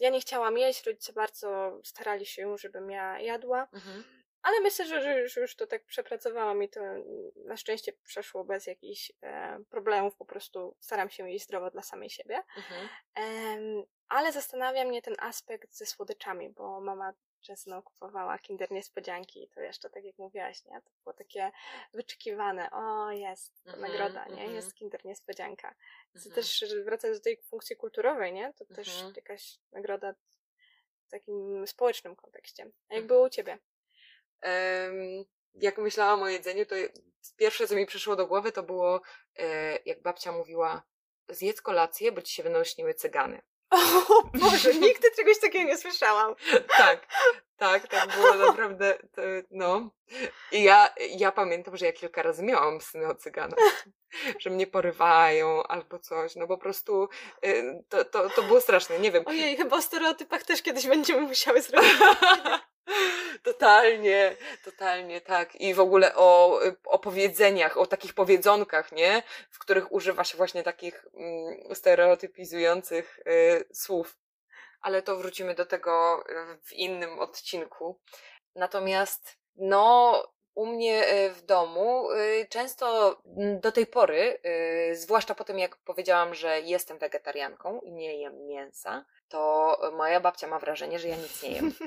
ja 0.00 0.10
nie 0.10 0.20
chciałam 0.20 0.58
jeść, 0.58 0.86
rodzice 0.86 1.12
bardzo 1.12 1.80
starali 1.84 2.26
się, 2.26 2.58
żebym 2.58 2.90
ja 2.90 3.20
jadła. 3.20 3.68
Mhm. 3.72 4.04
Ale 4.44 4.60
myślę, 4.60 4.86
że, 4.86 5.20
już, 5.20 5.36
już 5.36 5.56
to 5.56 5.66
tak 5.66 5.84
przepracowałam 5.84 6.62
i 6.62 6.68
to 6.68 6.80
na 7.36 7.56
szczęście 7.56 7.92
przeszło 7.92 8.44
bez 8.44 8.66
jakichś 8.66 9.12
e, 9.22 9.58
problemów. 9.70 10.16
Po 10.16 10.24
prostu 10.24 10.76
staram 10.80 11.10
się 11.10 11.30
jeść 11.30 11.44
zdrowo 11.44 11.70
dla 11.70 11.82
samej 11.82 12.10
siebie. 12.10 12.42
Mhm. 12.56 12.88
Em, 13.14 13.84
ale 14.08 14.32
zastanawia 14.32 14.84
mnie 14.84 15.02
ten 15.02 15.14
aspekt 15.18 15.74
ze 15.74 15.86
słodyczami, 15.86 16.50
bo 16.50 16.80
mama 16.80 17.12
często 17.40 17.82
kupowała 17.82 18.38
kinder 18.38 18.70
niespodzianki 18.72 19.44
i 19.44 19.48
to 19.48 19.60
jeszcze, 19.60 19.90
tak 19.90 20.04
jak 20.04 20.18
mówiłaś, 20.18 20.64
nie? 20.64 20.80
To 20.82 20.90
było 21.04 21.12
takie 21.14 21.50
wyczekiwane. 21.92 22.70
O, 22.70 23.10
jest 23.10 23.62
Mhm, 23.66 23.82
nagroda, 23.82 24.24
nie? 24.24 24.32
mhm. 24.32 24.54
Jest 24.54 24.74
kinder 24.74 25.04
niespodzianka. 25.04 25.74
To 26.12 26.18
Mhm. 26.18 26.34
też 26.34 26.64
wracając 26.84 27.18
do 27.20 27.24
tej 27.24 27.42
funkcji 27.42 27.76
kulturowej, 27.76 28.32
nie? 28.32 28.52
To 28.52 28.64
też 28.64 28.88
Mhm. 28.88 29.12
jakaś 29.16 29.58
nagroda 29.72 30.14
w 31.06 31.10
takim 31.10 31.66
społecznym 31.66 32.16
kontekście. 32.16 32.62
A 32.62 32.66
jak 32.66 33.02
Mhm. 33.02 33.06
było 33.06 33.26
u 33.26 33.28
ciebie? 33.28 33.58
Jak 35.54 35.78
myślałam 35.78 36.22
o 36.22 36.28
jedzeniu, 36.28 36.66
to 36.66 36.74
pierwsze, 37.36 37.66
co 37.66 37.74
mi 37.74 37.86
przyszło 37.86 38.16
do 38.16 38.26
głowy, 38.26 38.52
to 38.52 38.62
było, 38.62 39.00
e, 39.38 39.78
jak 39.84 40.02
babcia 40.02 40.32
mówiła, 40.32 40.82
zjedz 41.28 41.62
kolację, 41.62 42.12
bo 42.12 42.22
ci 42.22 42.34
się 42.34 42.42
będą 42.42 42.64
śniły 42.64 42.94
cygany. 42.94 43.42
O 43.70 44.22
Boże, 44.34 44.74
nigdy 44.74 45.10
czegoś 45.16 45.40
takiego 45.40 45.68
nie 45.68 45.78
słyszałam. 45.78 46.34
tak, 46.78 47.06
tak, 47.56 47.88
tak 47.88 48.16
było 48.16 48.34
naprawdę, 48.34 48.98
to, 49.12 49.22
no. 49.50 49.90
I 50.52 50.62
ja, 50.62 50.94
ja 51.10 51.32
pamiętam, 51.32 51.76
że 51.76 51.86
ja 51.86 51.92
kilka 51.92 52.22
razy 52.22 52.42
miałam 52.42 52.80
sny 52.80 53.06
o 53.06 53.14
cyganach, 53.14 53.84
że 54.40 54.50
mnie 54.50 54.66
porywają 54.66 55.62
albo 55.62 55.98
coś, 55.98 56.36
no 56.36 56.46
po 56.46 56.58
prostu 56.58 57.08
y, 57.46 57.84
to, 57.88 58.04
to, 58.04 58.30
to 58.30 58.42
było 58.42 58.60
straszne, 58.60 58.98
nie 58.98 59.12
wiem. 59.12 59.22
Ojej, 59.26 59.56
chyba 59.56 59.76
o 59.76 59.82
stereotypach 59.82 60.42
też 60.42 60.62
kiedyś 60.62 60.86
będziemy 60.86 61.20
musiały 61.20 61.62
zrobić. 61.62 61.90
Totalnie, 63.42 64.36
totalnie 64.64 65.20
tak. 65.20 65.54
I 65.56 65.74
w 65.74 65.80
ogóle 65.80 66.14
o, 66.14 66.60
o 66.84 66.98
powiedzeniach, 66.98 67.76
o 67.76 67.86
takich 67.86 68.14
powiedzonkach, 68.14 68.92
nie? 68.92 69.22
W 69.50 69.58
których 69.58 69.92
używa 69.92 70.24
się 70.24 70.36
właśnie 70.36 70.62
takich 70.62 71.06
mm, 71.14 71.74
stereotypizujących 71.74 73.18
y, 73.18 73.64
słów. 73.72 74.18
Ale 74.80 75.02
to 75.02 75.16
wrócimy 75.16 75.54
do 75.54 75.66
tego 75.66 76.24
y, 76.28 76.58
w 76.62 76.72
innym 76.72 77.18
odcinku. 77.18 78.00
Natomiast, 78.54 79.38
no, 79.56 80.33
u 80.54 80.66
mnie 80.66 81.12
y, 81.12 81.30
w 81.34 81.42
domu 81.42 82.10
y, 82.10 82.46
często 82.50 83.16
do 83.60 83.72
tej 83.72 83.86
pory, 83.86 84.38
y, 84.92 84.96
zwłaszcza 84.96 85.34
po 85.34 85.44
tym 85.44 85.58
jak 85.58 85.76
powiedziałam, 85.76 86.34
że 86.34 86.60
jestem 86.60 86.98
wegetarianką 86.98 87.80
i 87.80 87.92
nie 87.92 88.20
jem 88.20 88.46
mięsa, 88.46 89.04
to 89.28 89.78
moja 89.96 90.20
babcia 90.20 90.46
ma 90.46 90.58
wrażenie, 90.58 90.98
że 90.98 91.08
ja 91.08 91.16
nic 91.16 91.42
nie 91.42 91.50
jem. 91.50 91.72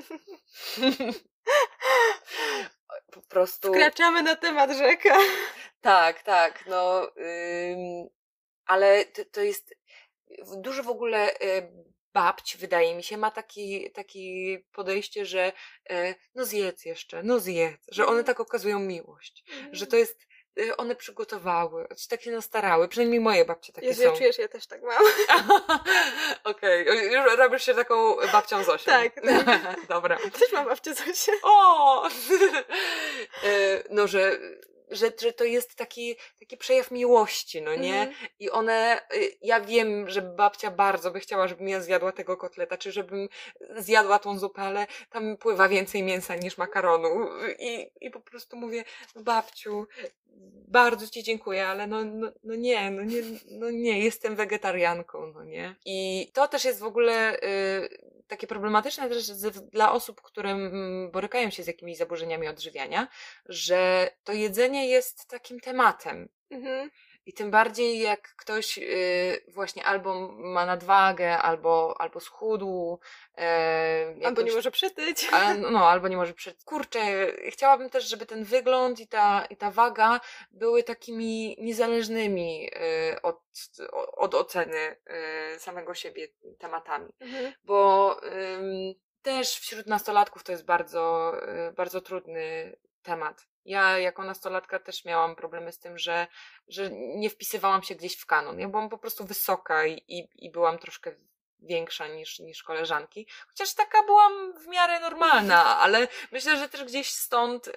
Po 3.12 3.22
prostu. 3.22 3.68
Wkraczamy 3.68 4.22
na 4.22 4.36
temat 4.36 4.70
rzeka. 4.70 5.16
Tak, 5.80 6.22
tak, 6.22 6.64
no. 6.66 7.10
Ale 8.66 9.04
to, 9.04 9.24
to 9.24 9.40
jest. 9.40 9.74
Dużo 10.56 10.82
w 10.82 10.88
ogóle 10.88 11.30
babć, 12.18 12.56
wydaje 12.56 12.94
mi 12.94 13.02
się, 13.02 13.16
ma 13.16 13.30
taki, 13.30 13.90
taki 13.90 14.58
podejście, 14.72 15.26
że 15.26 15.52
y, 15.90 16.14
no 16.34 16.44
zjedz 16.44 16.84
jeszcze, 16.84 17.22
no 17.22 17.38
zjedz, 17.40 17.80
że 17.92 18.02
one 18.02 18.10
Mhm. 18.18 18.26
tak 18.26 18.40
okazują 18.40 18.78
miłość, 18.78 19.44
że 19.72 19.86
to 19.86 19.96
jest. 19.96 20.26
y, 20.60 20.76
One 20.76 20.96
przygotowały, 20.96 21.86
się 21.96 22.08
takie 22.08 22.30
nastarały, 22.30 22.88
przynajmniej 22.88 23.20
moje 23.20 23.44
babcie 23.44 23.72
takie 23.72 23.86
Jezu, 23.86 24.02
są. 24.02 24.08
ja 24.10 24.16
czujesz, 24.16 24.38
ja 24.38 24.48
też 24.48 24.66
tak 24.66 24.80
mam. 24.82 25.02
Okej, 26.54 26.86
już 27.12 27.36
robisz 27.38 27.64
się 27.66 27.74
taką 27.74 28.16
babcią 28.32 28.64
Zosią. 28.64 28.84
Tak, 28.84 29.12
Dobra. 29.88 30.16
Też 30.16 30.52
mam 30.52 30.64
babcię 30.66 30.94
Zosię. 30.94 31.32
O! 31.42 32.08
E, 33.44 33.82
no, 33.90 34.06
że, 34.08 34.38
że, 34.90 35.12
że 35.20 35.32
to 35.32 35.44
jest 35.44 35.74
taki, 35.74 36.16
taki 36.38 36.56
przejaw 36.56 36.90
miłości, 36.90 37.62
no 37.62 37.74
nie? 37.74 38.00
Mhm. 38.00 38.28
I 38.38 38.50
one, 38.50 39.00
y, 39.14 39.38
ja 39.42 39.60
wiem, 39.60 40.10
że 40.10 40.22
babcia 40.22 40.70
bardzo 40.70 41.10
by 41.10 41.20
chciała, 41.20 41.48
żebym 41.48 41.68
ja 41.68 41.80
zjadła 41.80 42.12
tego 42.12 42.36
kotleta, 42.36 42.78
czy 42.78 42.92
żebym 42.92 43.28
zjadła 43.76 44.18
tą 44.18 44.38
zupę, 44.38 44.62
ale 44.62 44.86
tam 45.10 45.36
pływa 45.36 45.68
więcej 45.68 46.02
mięsa 46.02 46.36
niż 46.36 46.58
makaronu. 46.58 47.28
I, 47.58 47.90
i 48.00 48.10
po 48.10 48.20
prostu 48.20 48.56
mówię, 48.56 48.84
no 49.14 49.22
babciu, 49.22 49.86
bardzo 50.68 51.08
ci 51.08 51.22
dziękuję, 51.22 51.66
ale 51.66 51.86
no, 51.86 52.04
no, 52.04 52.32
no 52.44 52.54
nie, 52.54 52.90
no 52.90 53.02
nie, 53.02 53.22
no 53.50 53.70
nie, 53.70 54.04
jestem 54.04 54.36
wegetarianką, 54.36 55.32
no 55.34 55.44
nie. 55.44 55.74
I 55.84 56.30
to 56.34 56.48
też 56.48 56.64
jest 56.64 56.80
w 56.80 56.84
ogóle 56.84 57.36
y, 57.36 57.88
takie 58.28 58.46
problematyczne 58.46 59.08
też 59.08 59.30
dla 59.72 59.92
osób, 59.92 60.22
które 60.22 60.50
mm, 60.50 61.10
borykają 61.10 61.50
się 61.50 61.62
z 61.62 61.66
jakimiś 61.66 61.96
zaburzeniami 61.96 62.48
odżywiania, 62.48 63.08
że 63.46 64.10
to 64.24 64.32
jedzenie 64.32 64.88
jest 64.88 65.28
takim 65.28 65.60
tematem. 65.60 66.28
Mhm. 66.50 66.90
I 67.28 67.32
tym 67.32 67.50
bardziej 67.50 67.98
jak 68.00 68.34
ktoś 68.36 68.78
y, 68.78 69.44
właśnie 69.48 69.84
albo 69.84 70.32
ma 70.32 70.66
nadwagę, 70.66 71.38
albo, 71.38 72.00
albo 72.00 72.20
schudł. 72.20 73.00
E, 73.38 74.14
Albo 74.24 74.42
nie 74.42 74.52
może 74.52 74.70
przytyć. 74.70 75.28
no, 75.70 75.88
albo 75.88 76.08
nie 76.08 76.16
może 76.16 76.34
przed. 76.34 76.64
Kurczę, 76.64 77.32
chciałabym 77.48 77.90
też, 77.90 78.04
żeby 78.04 78.26
ten 78.26 78.44
wygląd 78.44 79.00
i 79.00 79.08
ta, 79.08 79.46
i 79.50 79.56
ta 79.56 79.70
waga 79.70 80.20
były 80.50 80.82
takimi 80.82 81.56
niezależnymi 81.60 82.70
y, 83.12 83.22
od, 83.22 83.42
od 84.12 84.34
oceny 84.34 84.96
y, 85.56 85.58
samego 85.58 85.94
siebie 85.94 86.28
tematami. 86.58 87.12
Mhm. 87.20 87.52
Bo 87.64 88.16
też 89.22 89.58
wśród 89.58 89.86
nastolatków 89.86 90.44
to 90.44 90.52
jest 90.52 90.64
bardzo, 90.64 91.32
y, 91.68 91.72
bardzo 91.72 92.00
trudny 92.00 92.76
temat. 93.02 93.46
Ja 93.68 93.98
jako 93.98 94.24
nastolatka 94.24 94.78
też 94.78 95.04
miałam 95.04 95.36
problemy 95.36 95.72
z 95.72 95.78
tym, 95.78 95.98
że, 95.98 96.26
że 96.68 96.90
nie 96.90 97.30
wpisywałam 97.30 97.82
się 97.82 97.94
gdzieś 97.94 98.16
w 98.16 98.26
kanon. 98.26 98.60
Ja 98.60 98.68
byłam 98.68 98.88
po 98.88 98.98
prostu 98.98 99.24
wysoka 99.24 99.86
i, 99.86 100.04
i, 100.08 100.46
i 100.46 100.50
byłam 100.50 100.78
troszkę 100.78 101.14
większa 101.60 102.08
niż, 102.08 102.38
niż 102.38 102.62
koleżanki. 102.62 103.26
Chociaż 103.48 103.74
taka 103.74 104.02
byłam 104.02 104.58
w 104.58 104.66
miarę 104.66 105.00
normalna, 105.00 105.64
ale 105.84 106.08
myślę, 106.32 106.56
że 106.56 106.68
też 106.68 106.84
gdzieś 106.84 107.12
stąd 107.12 107.68
y, 107.68 107.72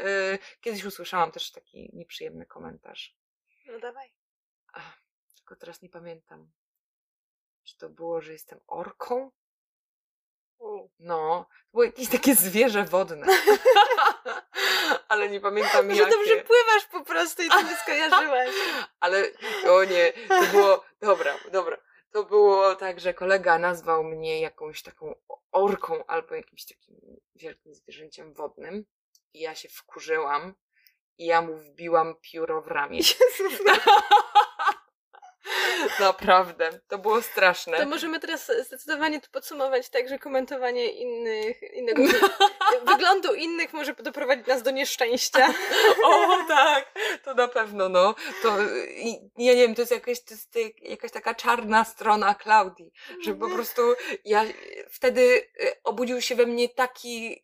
kiedyś 0.62 0.86
usłyszałam 0.86 1.32
też 1.32 1.52
taki 1.52 1.90
nieprzyjemny 1.94 2.46
komentarz. 2.46 3.16
No 3.66 3.80
dawaj. 3.80 4.12
Ach, 4.74 5.02
tylko 5.36 5.56
teraz 5.56 5.82
nie 5.82 5.90
pamiętam. 5.90 6.52
Czy 7.64 7.78
to 7.78 7.90
było, 7.90 8.22
że 8.22 8.32
jestem 8.32 8.60
orką? 8.68 9.32
No, 11.00 11.46
to 11.50 11.72
było 11.72 11.84
jakieś 11.84 12.10
takie 12.10 12.36
zwierzę 12.36 12.84
wodne. 12.84 13.28
ale 15.12 15.30
nie 15.30 15.40
pamiętam 15.40 15.88
Może 15.88 16.02
jakie. 16.02 16.12
dobrze 16.12 16.36
pływasz 16.36 16.86
po 16.92 17.04
prostu 17.04 17.44
i 17.44 17.50
to 17.50 17.62
nie 17.62 17.76
skojarzyłaś. 17.76 18.50
Ale 19.00 19.24
o 19.70 19.84
nie, 19.84 20.14
to 20.28 20.44
było. 20.52 20.84
Dobra, 21.02 21.38
dobra. 21.52 21.78
To 22.12 22.24
było 22.24 22.76
tak, 22.76 23.00
że 23.00 23.14
kolega 23.14 23.60
nazwał 23.60 24.04
mnie 24.04 24.42
jakąś 24.42 24.84
taką 24.84 25.16
orką 25.52 26.06
albo 26.06 26.36
jakimś 26.36 26.66
takim 26.66 26.96
wielkim 27.36 27.76
zwierzęciem 27.76 28.34
wodnym. 28.34 28.86
I 29.34 29.40
ja 29.40 29.56
się 29.56 29.70
wkurzyłam 29.70 30.54
i 31.18 31.26
ja 31.26 31.42
mu 31.42 31.58
wbiłam 31.58 32.16
pióro 32.22 32.62
w 32.62 32.68
ramię. 32.68 32.98
Jezus, 32.98 33.60
Naprawdę, 36.00 36.70
to 36.88 36.98
było 36.98 37.22
straszne. 37.22 37.78
To 37.78 37.86
możemy 37.86 38.20
teraz 38.20 38.52
zdecydowanie 38.66 39.22
to 39.22 39.28
podsumować 39.32 39.90
tak, 39.90 40.10
że 40.10 40.20
komentowanie 40.20 40.92
innych, 40.92 41.74
innego 41.74 42.04
wyglądu 42.92 43.34
innych 43.34 43.74
może 43.74 43.94
doprowadzić 43.94 44.48
nas 44.48 44.64
do 44.64 44.72
nieszczęścia. 44.72 45.54
O 46.04 46.44
tak, 46.48 46.92
to 47.24 47.34
na 47.34 47.48
pewno, 47.48 47.90
no. 47.90 48.16
To, 48.42 48.58
ja 49.38 49.54
nie 49.54 49.56
wiem, 49.56 49.76
to 49.76 49.82
jest, 49.82 49.92
jakaś, 49.92 50.24
to 50.24 50.34
jest 50.34 50.56
jakaś 50.82 51.12
taka 51.12 51.36
czarna 51.36 51.84
strona 51.84 52.36
Klaudii, 52.36 52.92
że 53.24 53.36
po 53.36 53.50
prostu 53.50 53.82
ja 54.26 54.46
wtedy 54.90 55.22
y, 55.22 55.84
obudził 55.84 56.22
się 56.22 56.36
we 56.36 56.46
mnie 56.46 56.70
taki 56.70 57.44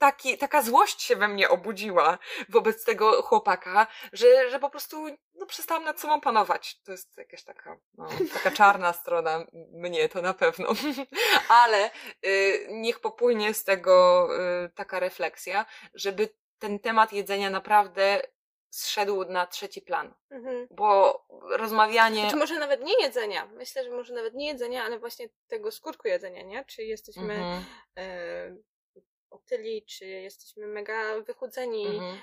taki, 0.00 0.38
taka 0.38 0.62
złość 0.62 1.02
się 1.02 1.16
we 1.16 1.28
mnie 1.28 1.48
obudziła 1.48 2.18
wobec 2.48 2.84
tego 2.84 3.22
chłopaka, 3.22 3.86
że, 4.12 4.50
że 4.50 4.58
po 4.60 4.70
prostu 4.70 5.06
no, 5.34 5.46
przestałam 5.46 5.84
nad 5.84 6.00
sobą 6.00 6.20
panować. 6.20 6.80
To 6.80 6.92
jest 6.92 7.16
jakaś 7.18 7.44
taka, 7.44 7.76
no, 7.98 8.08
taka 8.34 8.50
czarna 8.50 8.92
strona 8.92 9.44
mnie, 9.72 10.08
to 10.08 10.22
na 10.22 10.34
pewno. 10.34 10.68
Ale 11.62 11.90
y, 12.26 12.66
niech 12.70 13.00
popłynie 13.00 13.54
z 13.54 13.64
tego 13.64 14.28
y, 14.64 14.70
taka 14.70 15.00
refleksja, 15.00 15.66
żeby 15.94 16.28
ten 16.58 16.78
temat 16.78 17.12
jedzenia 17.12 17.50
naprawdę 17.50 18.22
zszedł 18.70 19.24
na 19.24 19.46
trzeci 19.46 19.82
plan. 19.82 20.14
Mhm. 20.30 20.66
Bo 20.70 21.20
rozmawianie. 21.50 22.30
Czy 22.30 22.36
może 22.36 22.58
nawet 22.58 22.82
nie 22.82 23.02
jedzenia? 23.02 23.46
Myślę, 23.46 23.84
że 23.84 23.90
może 23.90 24.14
nawet 24.14 24.34
nie 24.34 24.46
jedzenia, 24.46 24.84
ale 24.84 24.98
właśnie 24.98 25.28
tego 25.48 25.70
skutku 25.70 26.08
jedzenia, 26.08 26.42
nie? 26.42 26.64
Czy 26.64 26.84
jesteśmy 26.84 27.34
Mhm, 27.34 27.64
e, 27.96 28.70
otyli, 29.30 29.84
czy 29.86 30.06
jesteśmy 30.06 30.66
mega 30.66 31.20
wychudzeni. 31.20 31.86
mhm. 31.86 32.18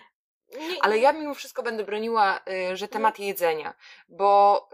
Nie, 0.60 0.78
Ale 0.82 0.98
ja 0.98 1.12
mimo 1.13 1.34
wszystko 1.34 1.63
będę 1.63 1.84
broniła, 1.84 2.39
y, 2.72 2.78
że 2.78 2.88
temat 2.88 3.20
jedzenia, 3.20 3.74
bo 4.08 4.70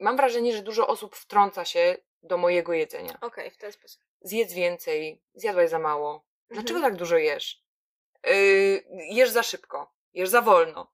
mam 0.00 0.16
wrażenie, 0.16 0.52
że 0.56 0.62
dużo 0.62 0.86
osób 0.86 1.16
wtrąca 1.16 1.64
się 1.64 1.96
do 2.22 2.36
mojego 2.38 2.72
jedzenia. 2.72 3.18
Okej, 3.20 3.50
w 3.50 3.56
ten 3.56 3.72
sposób. 3.72 4.02
Zjedz 4.20 4.52
więcej, 4.52 5.22
zjadłaś 5.34 5.70
za 5.70 5.78
mało. 5.78 6.24
Dlaczego 6.50 6.76
Mhm. 6.78 6.92
tak 6.92 6.98
dużo 6.98 7.16
jesz? 7.16 7.64
Yy, 8.26 8.84
jesz 9.10 9.30
za 9.30 9.42
szybko, 9.42 9.94
jesz 10.14 10.28
za 10.28 10.40
wolno, 10.42 10.92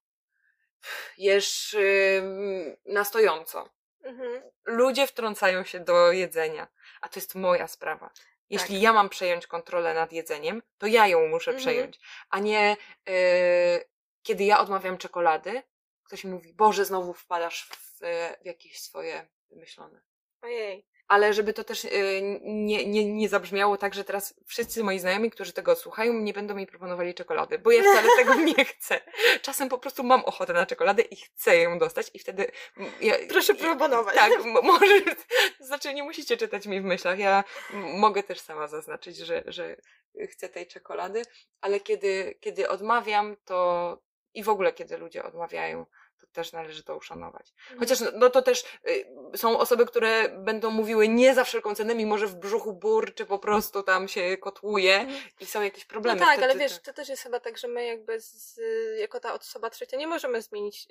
jesz 1.18 1.74
ym, 1.74 2.76
na 2.86 3.04
stojąco. 3.04 3.70
Mhm. 4.02 4.42
Ludzie 4.64 5.06
wtrącają 5.06 5.64
się 5.64 5.80
do 5.80 6.12
jedzenia, 6.12 6.68
a 7.00 7.08
to 7.08 7.20
jest 7.20 7.34
moja 7.34 7.68
sprawa. 7.68 8.10
Jeśli 8.50 8.74
Tak. 8.74 8.82
ja 8.82 8.92
mam 8.92 9.08
przejąć 9.08 9.46
kontrolę 9.46 9.94
nad 9.94 10.12
jedzeniem, 10.12 10.62
to 10.78 10.86
ja 10.86 11.06
ją 11.06 11.28
muszę 11.28 11.50
Mhm. 11.50 11.60
przejąć, 11.62 12.00
a 12.30 12.38
nie 12.38 12.76
yy, 13.06 13.14
kiedy 14.22 14.44
ja 14.44 14.60
odmawiam 14.60 14.98
czekolady, 14.98 15.62
ktoś 16.04 16.24
mi 16.24 16.30
mówi, 16.30 16.54
Boże, 16.54 16.84
znowu 16.84 17.14
wpadasz 17.14 17.68
w, 17.68 17.98
w 18.00 18.00
jakieś 18.44 18.80
swoje 18.80 19.28
wymyślone. 19.50 20.00
Ojej. 20.42 20.86
Ale 21.10 21.34
żeby 21.34 21.52
to 21.52 21.64
też 21.64 21.84
yy, 21.84 21.90
nie, 22.42 22.86
nie, 22.86 23.12
nie 23.12 23.28
zabrzmiało 23.28 23.76
tak, 23.76 23.94
że 23.94 24.04
teraz 24.04 24.34
wszyscy 24.46 24.84
moi 24.84 24.98
znajomi, 24.98 25.30
którzy 25.30 25.52
tego 25.52 25.76
słuchają, 25.76 26.12
nie 26.12 26.32
będą 26.32 26.54
mi 26.54 26.66
proponowali 26.66 27.14
czekolady, 27.14 27.58
bo 27.58 27.70
ja 27.70 27.82
wcale 27.82 28.08
tego 28.16 28.34
nie 28.56 28.64
chcę. 28.64 29.00
Czasem 29.42 29.68
po 29.68 29.78
prostu 29.78 30.02
mam 30.02 30.24
ochotę 30.24 30.52
na 30.52 30.66
czekoladę 30.66 31.02
i 31.02 31.16
chcę 31.16 31.56
ją 31.56 31.78
dostać 31.78 32.10
i 32.14 32.18
wtedy... 32.18 32.50
Ja, 33.00 33.14
Proszę 33.28 33.54
proponować. 33.54 34.14
Tak, 34.14 34.32
może, 34.62 35.00
znaczy 35.68 35.94
nie 35.94 36.02
musicie 36.02 36.36
czytać 36.36 36.66
mi 36.66 36.80
w 36.80 36.84
myślach, 36.84 37.18
ja 37.18 37.44
mogę 37.72 38.22
też 38.22 38.40
sama 38.40 38.68
zaznaczyć, 38.68 39.16
że, 39.16 39.42
że 39.46 39.76
chcę 40.30 40.48
tej 40.48 40.66
czekolady, 40.66 41.22
ale 41.60 41.80
kiedy, 41.80 42.38
kiedy 42.40 42.68
odmawiam, 42.68 43.36
to 43.44 43.98
i 44.34 44.42
w 44.42 44.48
ogóle 44.48 44.72
kiedy 44.72 44.96
ludzie 44.96 45.22
odmawiają, 45.24 45.86
to 46.20 46.26
też 46.26 46.52
należy 46.52 46.82
to 46.84 46.96
uszanować. 46.96 47.52
Chociaż 47.78 48.00
no, 48.00 48.10
no 48.14 48.30
to 48.30 48.42
też 48.42 48.64
y, 48.88 49.04
są 49.38 49.58
osoby, 49.58 49.86
które 49.86 50.28
będą 50.28 50.70
mówiły 50.70 51.08
nie 51.08 51.34
za 51.34 51.44
wszelką 51.44 51.74
cenę, 51.74 51.94
mimo 51.94 52.18
że 52.18 52.26
w 52.26 52.34
brzuchu 52.34 52.72
bur, 52.72 53.14
czy 53.14 53.26
po 53.26 53.38
prostu 53.38 53.82
tam 53.82 54.08
się 54.08 54.36
kotłuje 54.36 54.94
Mhm. 55.00 55.22
i 55.40 55.46
są 55.46 55.62
jakieś 55.62 55.84
No 55.84 55.90
problemy. 55.90 56.20
tak, 56.20 56.28
wtedy 56.38 56.44
ale 56.44 56.56
wiesz, 56.56 56.78
to 56.78 56.92
też 56.92 57.08
jest 57.08 57.22
chyba 57.22 57.40
tak, 57.40 57.58
że 57.58 57.68
my 57.68 57.86
jakby 57.86 58.20
z, 58.20 58.60
jako 58.98 59.20
ta 59.20 59.34
osoba 59.34 59.70
trzecia 59.70 59.96
nie 59.96 60.06
możemy 60.06 60.42
zmienić 60.42 60.88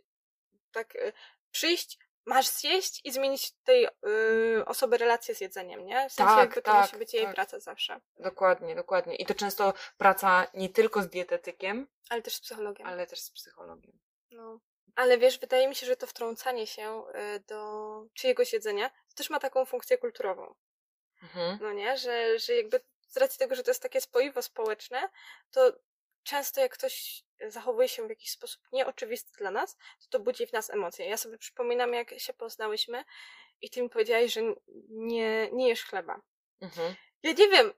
tak 0.71 0.95
y, 0.95 1.13
przyjść, 1.51 1.99
masz 2.25 2.47
zjeść 2.47 3.01
i 3.03 3.11
zmienić 3.11 3.51
tej 3.63 3.85
y, 3.85 4.65
osoby 4.65 4.97
relację 4.97 5.35
z 5.35 5.41
jedzeniem, 5.41 5.85
nie? 5.85 6.09
W 6.09 6.13
sensie 6.13 6.29
Tak, 6.29 6.39
jakby 6.39 6.55
to 6.61 6.71
tak, 6.71 6.85
musi 6.85 6.97
być 6.97 7.13
jej 7.13 7.25
tak. 7.25 7.35
praca 7.35 7.59
zawsze. 7.59 8.01
Dokładnie, 8.19 8.75
dokładnie. 8.75 9.15
I 9.15 9.25
to 9.25 9.33
często 9.35 9.73
praca 9.97 10.47
nie 10.53 10.69
tylko 10.69 11.01
z 11.01 11.09
dietetykiem, 11.09 11.87
Ale 12.09 12.21
też 12.21 12.33
z 12.35 12.39
psychologiem. 12.41 12.87
ale 12.87 13.07
też 13.07 13.19
z 13.21 13.31
psychologiem. 13.31 13.99
No. 14.31 14.59
Ale 14.99 15.17
wiesz, 15.17 15.39
wydaje 15.39 15.67
mi 15.67 15.75
się, 15.75 15.85
że 15.85 15.95
to 15.95 16.07
wtrącanie 16.07 16.67
się 16.67 17.03
y, 17.35 17.39
do 17.39 18.03
czyjegoś 18.13 18.53
jedzenia 18.53 18.91
też 19.15 19.29
ma 19.29 19.39
taką 19.39 19.65
funkcję 19.65 19.97
kulturową. 19.97 20.55
Mhm. 21.23 21.59
No 21.61 21.73
nie? 21.73 21.97
Że, 21.97 22.39
że 22.39 22.55
jakby 22.55 22.81
z 23.07 23.17
racji 23.17 23.39
tego, 23.39 23.55
że 23.55 23.63
to 23.63 23.71
jest 23.71 23.83
takie 23.83 24.01
spoiwo 24.01 24.41
społeczne, 24.41 25.09
to 25.51 25.73
często 26.23 26.61
jak 26.61 26.73
ktoś 26.73 27.23
zachowuje 27.47 27.89
się 27.89 28.07
w 28.07 28.09
jakiś 28.09 28.31
sposób 28.31 28.61
nieoczywisty 28.71 29.31
dla 29.37 29.51
nas, 29.51 29.75
to 29.75 30.07
to 30.09 30.19
budzi 30.19 30.47
w 30.47 30.53
nas 30.53 30.69
emocje. 30.69 31.05
Ja 31.05 31.17
sobie 31.17 31.37
przypominam, 31.37 31.93
jak 31.93 32.19
się 32.19 32.33
poznałyśmy 32.33 33.03
i 33.61 33.69
ty 33.69 33.81
mi 33.81 33.89
powiedziałaś, 33.89 34.33
że 34.33 34.41
nie, 34.89 35.49
nie 35.51 35.67
jesz 35.67 35.83
chleba. 35.83 36.21
Mhm. 36.61 36.95
Ja 37.23 37.31
nie 37.31 37.49
wiem, 37.49 37.73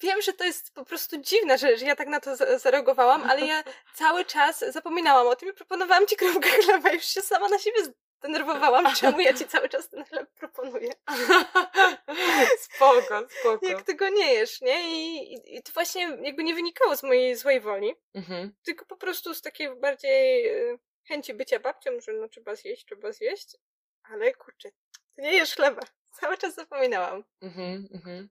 wiem, 0.00 0.22
że 0.22 0.32
to 0.32 0.44
jest 0.44 0.74
po 0.74 0.84
prostu 0.84 1.16
dziwne, 1.16 1.58
że, 1.58 1.76
że 1.76 1.84
ja 1.86 1.96
tak 1.96 2.08
na 2.08 2.20
to 2.20 2.36
za- 2.36 2.58
zareagowałam, 2.58 3.22
ale 3.30 3.46
ja 3.46 3.64
cały 3.94 4.24
czas 4.24 4.64
zapominałam 4.68 5.26
o 5.26 5.36
tym 5.36 5.48
i 5.48 5.52
proponowałam 5.52 6.06
ci 6.06 6.16
kromkę 6.16 6.48
chleba 6.50 6.90
i 6.90 6.94
już 6.94 7.04
się 7.04 7.20
sama 7.22 7.48
na 7.48 7.58
siebie 7.58 7.78
zdenerwowałam, 8.18 8.94
czemu 8.94 9.20
ja 9.20 9.34
ci 9.34 9.46
cały 9.46 9.68
czas 9.68 9.88
ten 9.88 10.04
chleb 10.04 10.30
proponuję. 10.30 10.90
spoko, 12.58 13.26
spoko. 13.40 13.66
Jak 13.66 13.82
ty 13.82 13.94
go 13.94 14.08
nie 14.08 14.32
jesz, 14.34 14.60
nie? 14.60 14.82
I, 14.96 15.32
i, 15.34 15.56
I 15.56 15.62
to 15.62 15.72
właśnie 15.72 16.18
jakby 16.22 16.44
nie 16.44 16.54
wynikało 16.54 16.96
z 16.96 17.02
mojej 17.02 17.36
złej 17.36 17.60
woli, 17.60 17.94
Mhm. 18.14 18.54
tylko 18.64 18.84
po 18.84 18.96
prostu 18.96 19.34
z 19.34 19.42
takiej 19.42 19.76
bardziej 19.76 20.46
e, 20.48 20.78
chęci 21.08 21.34
bycia 21.34 21.58
babcią, 21.60 21.90
że 22.00 22.12
no 22.12 22.28
trzeba 22.28 22.54
zjeść, 22.54 22.84
trzeba 22.86 23.12
zjeść, 23.12 23.56
ale 24.02 24.34
kurczę, 24.34 24.70
ty 25.16 25.22
nie 25.22 25.32
jesz 25.32 25.54
chleba. 25.54 25.82
Cały 26.20 26.38
czas 26.38 26.54
zapominałam. 26.54 27.24
Mhm, 27.42 27.88
mhm. 27.94 28.28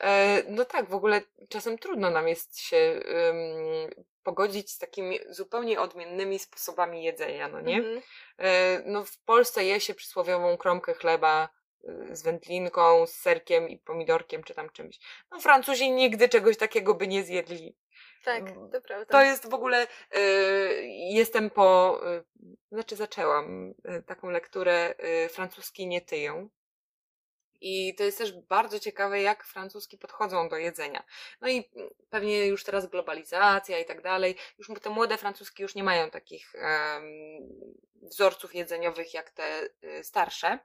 E, 0.00 0.42
no 0.48 0.64
tak, 0.64 0.88
w 0.88 0.94
ogóle 0.94 1.22
czasem 1.48 1.78
trudno 1.78 2.10
nam 2.10 2.28
jest 2.28 2.58
się 2.58 3.00
ym, 3.30 4.04
pogodzić 4.22 4.70
z 4.70 4.78
takimi 4.78 5.18
zupełnie 5.28 5.80
odmiennymi 5.80 6.38
sposobami 6.38 7.04
jedzenia, 7.04 7.48
no 7.48 7.60
nie? 7.60 7.76
Mhm. 7.76 8.02
E, 8.38 8.82
no 8.86 9.04
w 9.04 9.18
Polsce 9.18 9.64
je 9.64 9.80
się 9.80 9.94
przysłowiową 9.94 10.56
kromkę 10.56 10.94
chleba 10.94 11.48
y, 12.10 12.16
z 12.16 12.22
wędlinką, 12.22 13.06
z 13.06 13.12
serkiem 13.14 13.68
i 13.68 13.78
pomidorkiem, 13.78 14.42
czy 14.44 14.54
tam 14.54 14.70
czymś. 14.70 14.98
No 15.30 15.40
Francuzi 15.40 15.90
nigdy 15.90 16.28
czegoś 16.28 16.56
takiego 16.56 16.94
by 16.94 17.06
nie 17.08 17.22
zjedli. 17.22 17.76
Tak, 18.24 18.42
Mm, 18.42 18.70
to 18.70 18.80
prawda. 18.80 19.12
To 19.12 19.22
jest 19.22 19.50
w 19.50 19.54
ogóle, 19.54 19.86
y, 20.16 20.18
jestem 21.10 21.50
po, 21.50 22.00
y, 22.16 22.24
znaczy 22.72 22.96
zaczęłam 22.96 23.74
taką 24.06 24.30
lekturę 24.30 24.94
y, 25.24 25.28
Francuski 25.28 25.86
nie 25.86 26.00
tyją. 26.00 26.48
I 27.60 27.94
to 27.94 28.04
jest 28.04 28.18
też 28.18 28.32
bardzo 28.32 28.78
ciekawe, 28.80 29.20
jak 29.22 29.44
francuski 29.44 29.98
podchodzą 29.98 30.48
do 30.48 30.56
jedzenia. 30.56 31.04
No 31.40 31.48
i 31.48 31.70
mm, 31.76 31.88
pewnie 32.10 32.46
już 32.46 32.64
teraz 32.64 32.86
globalizacja 32.86 33.78
i 33.78 33.84
tak 33.84 34.02
dalej. 34.02 34.36
Już 34.58 34.68
te 34.82 34.90
młode 34.90 35.16
francuski 35.16 35.62
już 35.62 35.74
nie 35.74 35.84
mają 35.84 36.10
takich 36.10 36.54
em, 36.54 37.04
wzorców 38.02 38.54
jedzeniowych 38.54 39.14
jak 39.14 39.30
te 39.30 39.62
y, 39.84 40.04
starsze. 40.04 40.58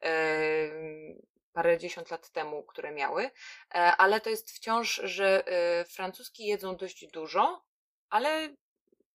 em, 0.00 1.18
parędziesiąt 1.52 2.10
lat 2.10 2.30
temu, 2.30 2.62
które 2.62 2.92
miały, 2.92 3.30
E, 3.74 3.78
ale 3.78 4.20
to 4.20 4.30
jest 4.30 4.50
wciąż, 4.50 5.00
że 5.04 5.46
e, 5.46 5.84
francuski 5.84 6.46
jedzą 6.46 6.76
dość 6.76 7.06
dużo, 7.06 7.64
ale 8.10 8.48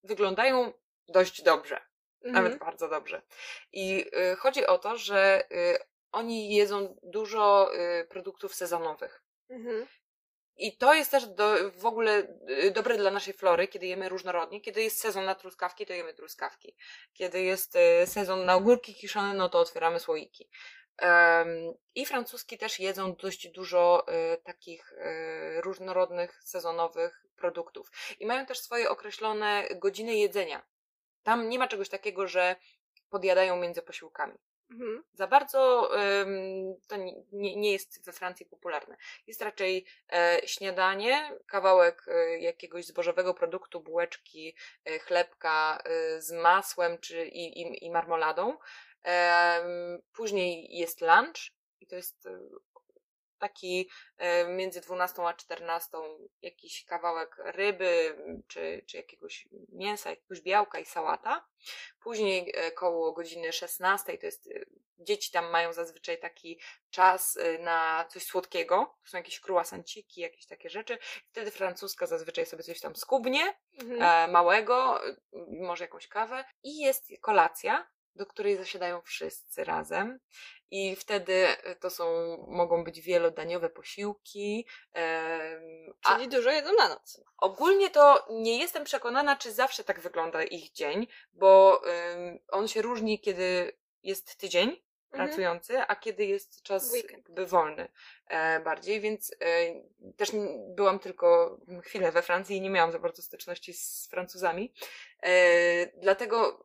wyglądają 0.04 0.74
dość 1.08 1.42
dobrze, 1.44 1.82
Mhm. 2.26 2.34
nawet 2.44 2.60
bardzo 2.60 2.90
dobrze. 2.90 3.22
I 3.72 4.06
e, 4.14 4.36
chodzi 4.36 4.66
o 4.66 4.78
to, 4.78 4.98
że 4.98 5.44
oni 6.16 6.56
jedzą 6.56 6.98
dużo 7.04 7.72
y, 7.76 8.06
produktów 8.06 8.56
sezonowych. 8.56 9.22
Mhm. 9.50 9.88
I 10.58 10.78
to 10.78 10.94
jest 10.94 11.12
też 11.12 11.28
do, 11.28 11.72
w 11.72 11.86
ogóle 11.86 12.28
y, 12.50 12.72
dobre 12.72 12.98
dla 12.98 13.12
naszej 13.12 13.34
flory, 13.34 13.68
kiedy 13.68 13.86
jemy 13.86 14.10
różnorodnie. 14.10 14.62
Kiedy 14.62 14.84
jest 14.84 15.00
sezon 15.00 15.26
na 15.26 15.36
truskawki, 15.36 15.86
to 15.86 15.94
jemy 15.94 16.14
truskawki. 16.14 16.76
Kiedy 17.14 17.42
jest 17.42 17.76
y, 17.76 18.08
sezon 18.08 18.46
na 18.46 18.56
ogórki 18.56 18.96
kiszone, 18.96 19.34
no 19.34 19.50
to 19.50 19.60
otwieramy 19.60 20.00
słoiki. 20.00 20.50
Em, 20.98 21.74
I 21.96 22.06
francuski 22.06 22.58
też 22.58 22.80
jedzą 22.80 23.16
dość 23.16 23.48
dużo 23.48 24.06
y, 24.34 24.38
takich 24.44 24.94
y, 24.94 25.62
różnorodnych, 25.62 26.44
sezonowych 26.44 27.26
produktów. 27.36 27.92
I 28.20 28.26
mają 28.26 28.46
też 28.46 28.60
swoje 28.60 28.90
określone 28.90 29.68
godziny 29.76 30.16
jedzenia. 30.16 30.66
Tam 31.24 31.50
nie 31.50 31.60
ma 31.60 31.68
czegoś 31.68 31.90
takiego, 31.90 32.28
że 32.28 32.56
podjadają 33.10 33.58
między 33.58 33.82
posiłkami. 33.82 34.38
Mhm. 34.72 35.04
Za 35.14 35.28
bardzo 35.28 35.92
to 36.88 36.96
nie, 37.32 37.56
nie 37.56 37.72
jest 37.72 38.06
we 38.06 38.12
Francji 38.12 38.46
popularne. 38.46 38.98
Jest 39.28 39.42
raczej 39.42 39.86
e, 40.14 40.42
śniadanie, 40.46 41.40
kawałek 41.48 42.06
e, 42.08 42.40
jakiegoś 42.40 42.86
zbożowego 42.86 43.34
produktu, 43.34 43.82
bułeczki, 43.82 44.56
e, 44.86 45.00
chlebka 45.00 45.78
e, 45.84 46.22
z 46.22 46.32
masłem 46.32 46.98
czy 46.98 47.26
i, 47.26 47.62
i, 47.62 47.86
i 47.86 47.92
marmoladą. 47.92 48.58
Później 50.14 50.78
jest 50.78 51.02
lunch 51.02 51.52
i 51.80 51.88
to 51.88 51.96
jest 51.96 52.26
e, 52.26 52.40
taki 53.40 53.90
e, 54.18 54.48
między 54.48 54.82
12 54.82 55.22
a 55.22 55.34
14 55.34 55.98
jakiś 56.42 56.86
kawałek 56.86 57.36
ryby 57.38 58.18
czy, 58.48 58.86
czy 58.88 58.98
jakiegoś 58.98 59.48
mięsa, 59.70 60.10
jakiegoś 60.10 60.42
białka 60.42 60.80
i 60.80 60.86
sałata. 60.86 61.48
Później 62.00 62.54
e, 62.56 62.72
koło 62.72 63.14
godziny 63.14 63.54
16 63.54 64.18
to 64.18 64.26
jest, 64.26 64.48
e, 64.48 64.66
dzieci 65.00 65.32
tam 65.32 65.50
mają 65.52 65.74
zazwyczaj 65.74 66.20
taki 66.20 66.60
czas 66.90 67.38
na 67.60 68.06
coś 68.10 68.24
słodkiego, 68.24 68.96
to 69.04 69.10
są 69.10 69.18
jakieś 69.18 69.42
croissanciki, 69.42 70.22
jakieś 70.22 70.46
takie 70.48 70.70
rzeczy. 70.70 70.98
Wtedy 71.32 71.52
francuska 71.52 72.06
zazwyczaj 72.06 72.46
sobie 72.46 72.64
coś 72.64 72.80
tam 72.80 72.96
skubnie, 72.96 73.54
Mhm. 73.82 74.32
małego, 74.32 75.02
może 75.62 75.84
jakąś 75.84 76.08
kawę 76.08 76.46
i 76.64 76.78
jest 76.78 77.06
kolacja, 77.22 77.88
do 78.16 78.26
której 78.26 78.58
zasiadają 78.58 79.02
wszyscy 79.02 79.64
razem. 79.64 80.20
I 80.72 80.96
wtedy 80.96 81.48
e, 81.48 81.76
to 81.76 81.90
są, 81.90 82.06
mogą 82.48 82.84
być 82.84 83.02
wielodaniowe 83.02 83.70
posiłki. 83.70 84.68
a 86.04 86.16
Czyli 86.16 86.30
dużo 86.30 86.52
jedzą 86.52 86.74
na 86.74 86.90
noc. 86.90 87.22
ogólnie 87.38 87.90
to 87.90 88.26
nie 88.30 88.58
jestem 88.60 88.84
przekonana, 88.84 89.36
czy 89.36 89.52
zawsze 89.52 89.84
tak 89.84 90.00
wygląda 90.00 90.44
ich 90.44 90.72
dzień, 90.72 91.08
bo 91.34 91.82
on 92.52 92.68
się 92.68 92.82
różni, 92.82 93.20
kiedy 93.20 93.78
jest 94.04 94.38
tydzień 94.38 94.85
Mhm. 95.12 95.28
pracujący, 95.30 95.80
a 95.80 95.96
kiedy 95.96 96.26
jest 96.26 96.62
czas 96.64 96.92
Weekend. 96.94 97.12
jakby 97.28 97.46
wolny 97.46 97.88
e, 98.28 98.60
bardziej, 98.60 99.02
więc 99.02 99.32
e, 99.42 100.16
też 100.18 100.30
byłam 100.76 101.00
tylko 101.00 101.58
chwilę 101.84 102.12
we 102.12 102.22
Francji 102.22 102.58
i 102.58 102.62
nie 102.62 102.70
miałam 102.70 102.92
za 102.92 103.00
bardzo 103.00 103.22
styczności 103.22 103.74
z 103.74 104.08
Francuzami. 104.12 104.74
E, 105.24 105.88
dlatego 106.02 106.64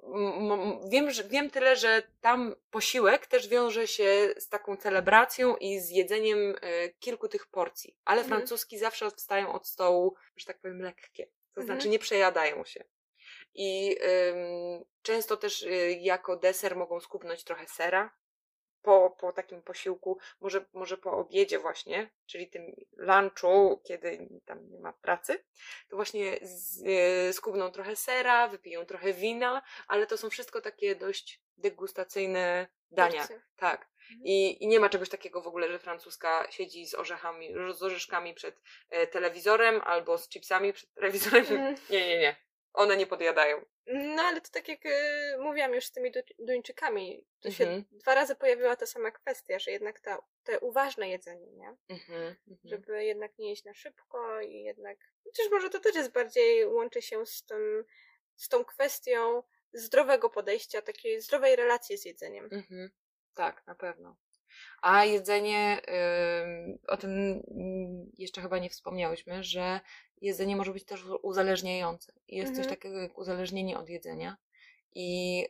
wiem, 0.90 1.10
że, 1.10 1.24
wiem 1.24 1.50
tyle, 1.50 1.76
że 1.76 2.02
tam 2.20 2.54
posiłek 2.70 3.26
też 3.26 3.48
wiąże 3.48 3.86
się 3.86 4.34
z 4.38 4.48
taką 4.48 4.76
celebracją 4.76 5.56
i 5.56 5.80
z 5.80 5.90
jedzeniem 5.90 6.54
e, 6.62 6.88
kilku 6.88 7.28
tych 7.28 7.46
porcji, 7.46 7.96
ale 8.04 8.20
Mhm. 8.22 8.38
francuski 8.40 8.78
zawsze 8.78 9.10
wstają 9.10 9.52
od 9.52 9.68
stołu, 9.68 10.14
że 10.36 10.46
tak 10.46 10.58
powiem, 10.60 10.80
lekkie. 10.82 11.26
To 11.54 11.60
Mhm. 11.60 11.66
znaczy 11.66 11.88
nie 11.88 11.98
przejadają 11.98 12.64
się. 12.64 12.84
I 13.54 13.96
ym, 14.28 14.84
często 15.02 15.36
też 15.36 15.62
y, 15.62 15.98
jako 16.00 16.36
deser 16.36 16.76
mogą 16.76 17.00
skupnąć 17.00 17.44
trochę 17.44 17.66
sera 17.68 18.16
po, 18.82 19.16
po 19.20 19.32
takim 19.32 19.62
posiłku, 19.62 20.18
może, 20.40 20.64
może 20.72 20.96
po 20.96 21.12
obiedzie 21.12 21.58
właśnie, 21.58 22.10
czyli 22.26 22.48
tym 22.48 22.76
lunchu, 22.96 23.80
kiedy 23.84 24.28
tam 24.44 24.70
nie 24.70 24.80
ma 24.80 24.92
pracy, 24.92 25.44
to 25.88 25.96
właśnie 25.96 26.38
z, 26.42 26.82
y, 27.30 27.32
skubną 27.32 27.70
trochę 27.70 27.96
sera, 27.96 28.48
wypiją 28.48 28.86
trochę 28.86 29.12
wina, 29.12 29.62
ale 29.86 30.06
to 30.06 30.18
są 30.18 30.30
wszystko 30.30 30.60
takie 30.60 30.96
dość 30.96 31.40
degustacyjne 31.56 32.68
dania. 32.90 33.18
Porcje. 33.18 33.40
Tak. 33.56 33.88
Mhm. 34.10 34.20
I, 34.24 34.64
I 34.64 34.68
nie 34.68 34.80
ma 34.80 34.88
czegoś 34.88 35.08
takiego 35.08 35.42
w 35.42 35.46
ogóle, 35.46 35.68
że 35.68 35.78
francuska 35.78 36.46
siedzi 36.50 36.86
z 36.86 36.94
orzechami, 36.94 37.54
z 37.74 37.82
orzeszkami 37.82 38.34
przed 38.34 38.60
e, 38.90 39.06
telewizorem 39.06 39.80
albo 39.84 40.18
z 40.18 40.28
chipsami 40.28 40.72
przed 40.72 40.94
telewizorem. 40.94 41.46
Mhm. 41.46 41.76
Nie, 41.90 42.08
nie, 42.08 42.18
nie. 42.18 42.36
One 42.72 42.96
nie 42.96 43.06
podjadają. 43.06 43.64
No 43.86 44.22
ale 44.22 44.40
to 44.40 44.50
tak 44.52 44.68
jak 44.68 44.86
y, 44.86 44.90
mówiłam 45.38 45.74
już 45.74 45.84
z 45.84 45.92
tymi 45.92 46.10
Du- 46.10 46.20
Duńczykami, 46.38 47.24
to 47.40 47.50
się 47.50 47.64
Mhm. 47.64 47.84
dwa 47.92 48.14
razy 48.14 48.36
pojawiła 48.36 48.76
ta 48.76 48.86
sama 48.86 49.10
kwestia, 49.10 49.58
że 49.58 49.70
jednak 49.70 50.00
ta, 50.00 50.22
te 50.42 50.60
uważne 50.60 51.08
jedzenie, 51.08 51.52
nie? 51.52 51.76
Mhm, 51.88 52.22
mhm. 52.22 52.58
Żeby 52.64 53.04
jednak 53.04 53.38
nie 53.38 53.48
jeść 53.50 53.64
na 53.64 53.74
szybko 53.74 54.40
i 54.40 54.62
jednak... 54.62 54.98
Chociaż 55.24 55.46
może 55.50 55.70
to 55.70 55.80
też 55.80 55.94
jest 55.94 56.12
bardziej, 56.12 56.66
łączy 56.66 57.02
się 57.02 57.26
z 57.26 57.44
tym, 57.44 57.84
z 58.36 58.48
tą 58.48 58.64
kwestią 58.64 59.42
zdrowego 59.72 60.30
podejścia, 60.30 60.82
takiej 60.82 61.20
zdrowej 61.20 61.56
relacji 61.56 61.98
z 61.98 62.04
jedzeniem. 62.04 62.48
Mhm. 62.52 62.90
Tak, 63.34 63.66
na 63.66 63.74
pewno. 63.74 64.16
A 64.82 65.04
jedzenie, 65.04 65.80
o 66.88 66.96
tym 66.96 67.10
ym, 67.50 68.10
jeszcze 68.18 68.40
chyba 68.40 68.58
nie 68.58 68.70
wspomniałyśmy, 68.70 69.42
że 69.44 69.80
jedzenie 70.20 70.56
może 70.56 70.72
być 70.72 70.84
też 70.84 71.04
uzależniające. 71.22 72.12
Jest 72.28 72.50
coś 72.52 72.64
Mhm. 72.64 72.76
takiego 72.76 72.98
jak 72.98 73.18
uzależnienie 73.18 73.78
od 73.78 73.88
jedzenia. 73.88 74.36
I 74.94 75.44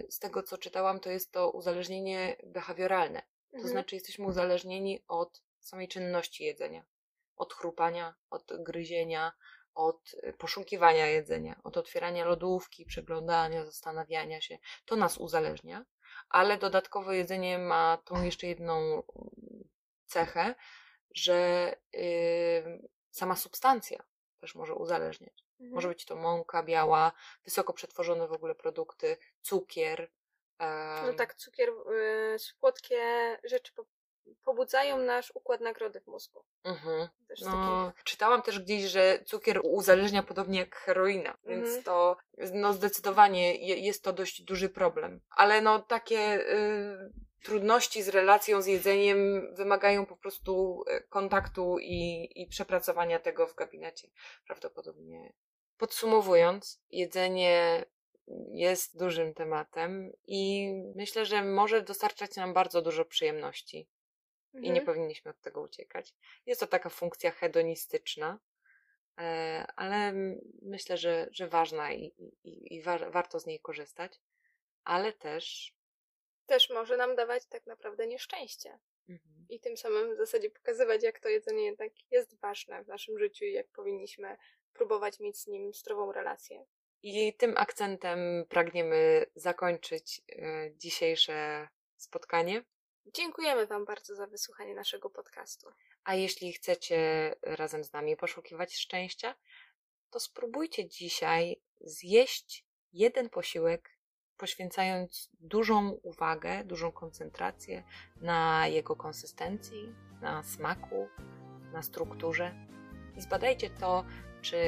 y, 0.00 0.06
z 0.12 0.18
tego, 0.18 0.42
co 0.42 0.58
czytałam, 0.58 1.00
to 1.00 1.10
jest 1.10 1.32
to 1.32 1.50
uzależnienie 1.50 2.36
behawioralne. 2.46 3.22
To 3.50 3.56
Mhm. 3.56 3.70
znaczy, 3.72 3.94
jesteśmy 3.96 4.26
uzależnieni 4.26 5.04
od 5.08 5.42
samej 5.60 5.88
czynności 5.88 6.44
jedzenia, 6.44 6.84
od 7.36 7.54
chrupania, 7.54 8.14
od 8.30 8.62
gryzienia, 8.62 9.32
od 9.74 10.14
y, 10.14 10.32
poszukiwania 10.32 11.06
jedzenia, 11.06 11.60
od 11.64 11.76
otwierania 11.76 12.24
lodówki, 12.24 12.84
przeglądania, 12.86 13.64
zastanawiania 13.64 14.40
się. 14.40 14.58
To 14.84 14.96
nas 14.96 15.18
uzależnia, 15.18 15.84
ale 16.28 16.58
dodatkowo 16.58 17.12
jedzenie 17.12 17.58
ma 17.58 17.98
tą 18.04 18.22
jeszcze 18.22 18.46
jedną 18.46 18.76
mm, 18.76 19.68
cechę, 20.06 20.54
że 21.14 21.72
sama 23.10 23.36
substancja 23.36 24.04
też 24.40 24.54
może 24.54 24.74
uzależniać. 24.74 25.44
Mhm. 25.60 25.74
Może 25.74 25.88
być 25.88 26.04
to 26.04 26.16
mąka 26.16 26.62
biała, 26.62 27.12
wysoko 27.44 27.72
przetworzone 27.72 28.28
w 28.28 28.32
ogóle 28.32 28.54
produkty, 28.54 29.16
cukier. 29.42 30.10
No 30.60 31.08
em, 31.08 31.16
tak, 31.16 31.34
cukier, 31.34 31.68
y, 32.34 32.38
słodkie 32.38 33.38
rzeczy 33.44 33.72
po, 33.72 33.84
pobudzają 34.44 34.98
nasz 34.98 35.32
układ 35.34 35.60
nagrody 35.60 36.00
w 36.00 36.06
mózgu. 36.06 36.44
Mhm. 36.64 37.08
Też 37.28 37.40
No, 37.40 37.86
takich... 37.86 38.04
czytałam 38.04 38.42
też 38.42 38.60
gdzieś, 38.60 38.82
że 38.82 39.18
cukier 39.26 39.60
uzależnia 39.62 40.22
podobnie 40.22 40.58
jak 40.58 40.76
heroina, 40.76 41.36
więc 41.46 41.66
Mhm. 41.66 41.82
to 41.84 42.16
no 42.52 42.72
zdecydowanie 42.72 43.54
je, 43.54 43.76
jest 43.76 44.04
to 44.04 44.12
dość 44.12 44.42
duży 44.42 44.68
problem. 44.68 45.20
Ale 45.30 45.60
no 45.60 45.78
takie 45.78 46.18
y, 46.18 47.12
trudności 47.42 48.02
z 48.02 48.08
relacją 48.08 48.62
z 48.62 48.66
jedzeniem 48.66 49.48
wymagają 49.54 50.06
po 50.06 50.16
prostu 50.16 50.84
y, 50.88 51.00
kontaktu 51.08 51.78
i, 51.80 52.30
i 52.34 52.46
przepracowania 52.46 53.18
tego 53.18 53.46
w 53.46 53.54
gabinecie 53.54 54.08
prawdopodobnie. 54.46 55.32
Podsumowując, 55.78 56.80
jedzenie 56.90 57.84
jest 58.52 58.98
dużym 58.98 59.34
tematem 59.34 60.12
i 60.26 60.72
myślę, 60.96 61.26
że 61.26 61.44
może 61.44 61.82
dostarczać 61.82 62.36
nam 62.36 62.54
bardzo 62.54 62.82
dużo 62.82 63.04
przyjemności 63.04 63.88
i 64.54 64.60
nie 64.60 64.80
Mhm. 64.80 64.86
powinniśmy 64.86 65.30
od 65.30 65.40
tego 65.40 65.60
uciekać. 65.60 66.14
Jest 66.46 66.60
to 66.60 66.66
taka 66.66 66.88
funkcja 66.90 67.30
hedonistyczna, 67.30 68.38
e, 69.20 69.64
ale 69.76 70.12
myślę, 70.62 70.96
że, 70.96 71.28
że 71.32 71.48
ważna 71.48 71.92
i, 71.92 72.12
i, 72.44 72.74
i 72.74 72.82
wa- 72.82 73.10
warto 73.10 73.40
z 73.40 73.46
niej 73.46 73.60
korzystać, 73.60 74.20
ale 74.84 75.12
też. 75.12 75.74
Też 76.46 76.70
może 76.70 76.96
nam 76.96 77.16
dawać 77.16 77.46
tak 77.46 77.66
naprawdę 77.66 78.06
nieszczęście. 78.06 78.78
Mhm. 79.08 79.46
I 79.48 79.60
tym 79.60 79.76
samym 79.76 80.14
w 80.14 80.18
zasadzie 80.18 80.50
pokazywać, 80.50 81.02
jak 81.02 81.20
to 81.20 81.28
jedzenie 81.28 81.64
jednak 81.64 81.92
jest 82.10 82.40
ważne 82.40 82.84
w 82.84 82.88
naszym 82.88 83.18
życiu 83.18 83.44
i 83.44 83.52
jak 83.52 83.68
powinniśmy 83.68 84.36
próbować 84.72 85.20
mieć 85.20 85.38
z 85.38 85.46
nim 85.46 85.74
zdrową 85.74 86.12
relację. 86.12 86.66
I 87.02 87.34
tym 87.34 87.54
akcentem 87.56 88.18
pragniemy 88.48 89.26
zakończyć 89.34 90.22
e, 90.28 90.70
dzisiejsze 90.76 91.68
spotkanie. 91.96 92.64
Dziękujemy 93.06 93.66
Wam 93.66 93.84
bardzo 93.84 94.14
za 94.14 94.26
wysłuchanie 94.26 94.74
naszego 94.74 95.10
podcastu. 95.10 95.68
A 96.04 96.14
jeśli 96.14 96.52
chcecie 96.52 97.30
razem 97.42 97.84
z 97.84 97.92
nami 97.92 98.16
poszukiwać 98.16 98.74
szczęścia, 98.74 99.34
to 100.10 100.20
spróbujcie 100.20 100.88
dzisiaj 100.88 101.60
zjeść 101.80 102.64
jeden 102.92 103.30
posiłek, 103.30 103.90
poświęcając 104.36 105.30
dużą 105.40 105.90
uwagę, 105.90 106.64
dużą 106.64 106.92
koncentrację 106.92 107.84
na 108.16 108.68
jego 108.68 108.96
konsystencji, 108.96 109.94
na 110.20 110.42
smaku, 110.42 111.08
na 111.72 111.82
strukturze. 111.82 112.54
I 113.16 113.20
zbadajcie 113.20 113.70
to, 113.70 114.04
czy 114.42 114.58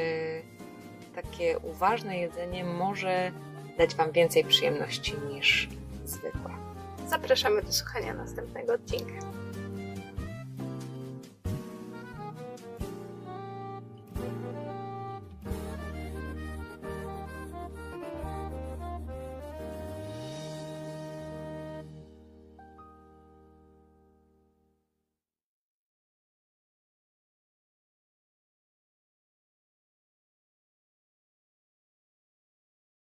takie 1.14 1.58
uważne 1.58 2.18
jedzenie 2.18 2.64
może 2.64 3.32
dać 3.78 3.94
Wam 3.94 4.12
więcej 4.12 4.44
przyjemności 4.44 5.14
niż 5.18 5.68
zwykłe. 6.04 6.65
Zapraszamy 7.06 7.62
do 7.62 7.72
słuchania 7.72 8.14
następnego 8.14 8.72
odcinka. 8.74 9.12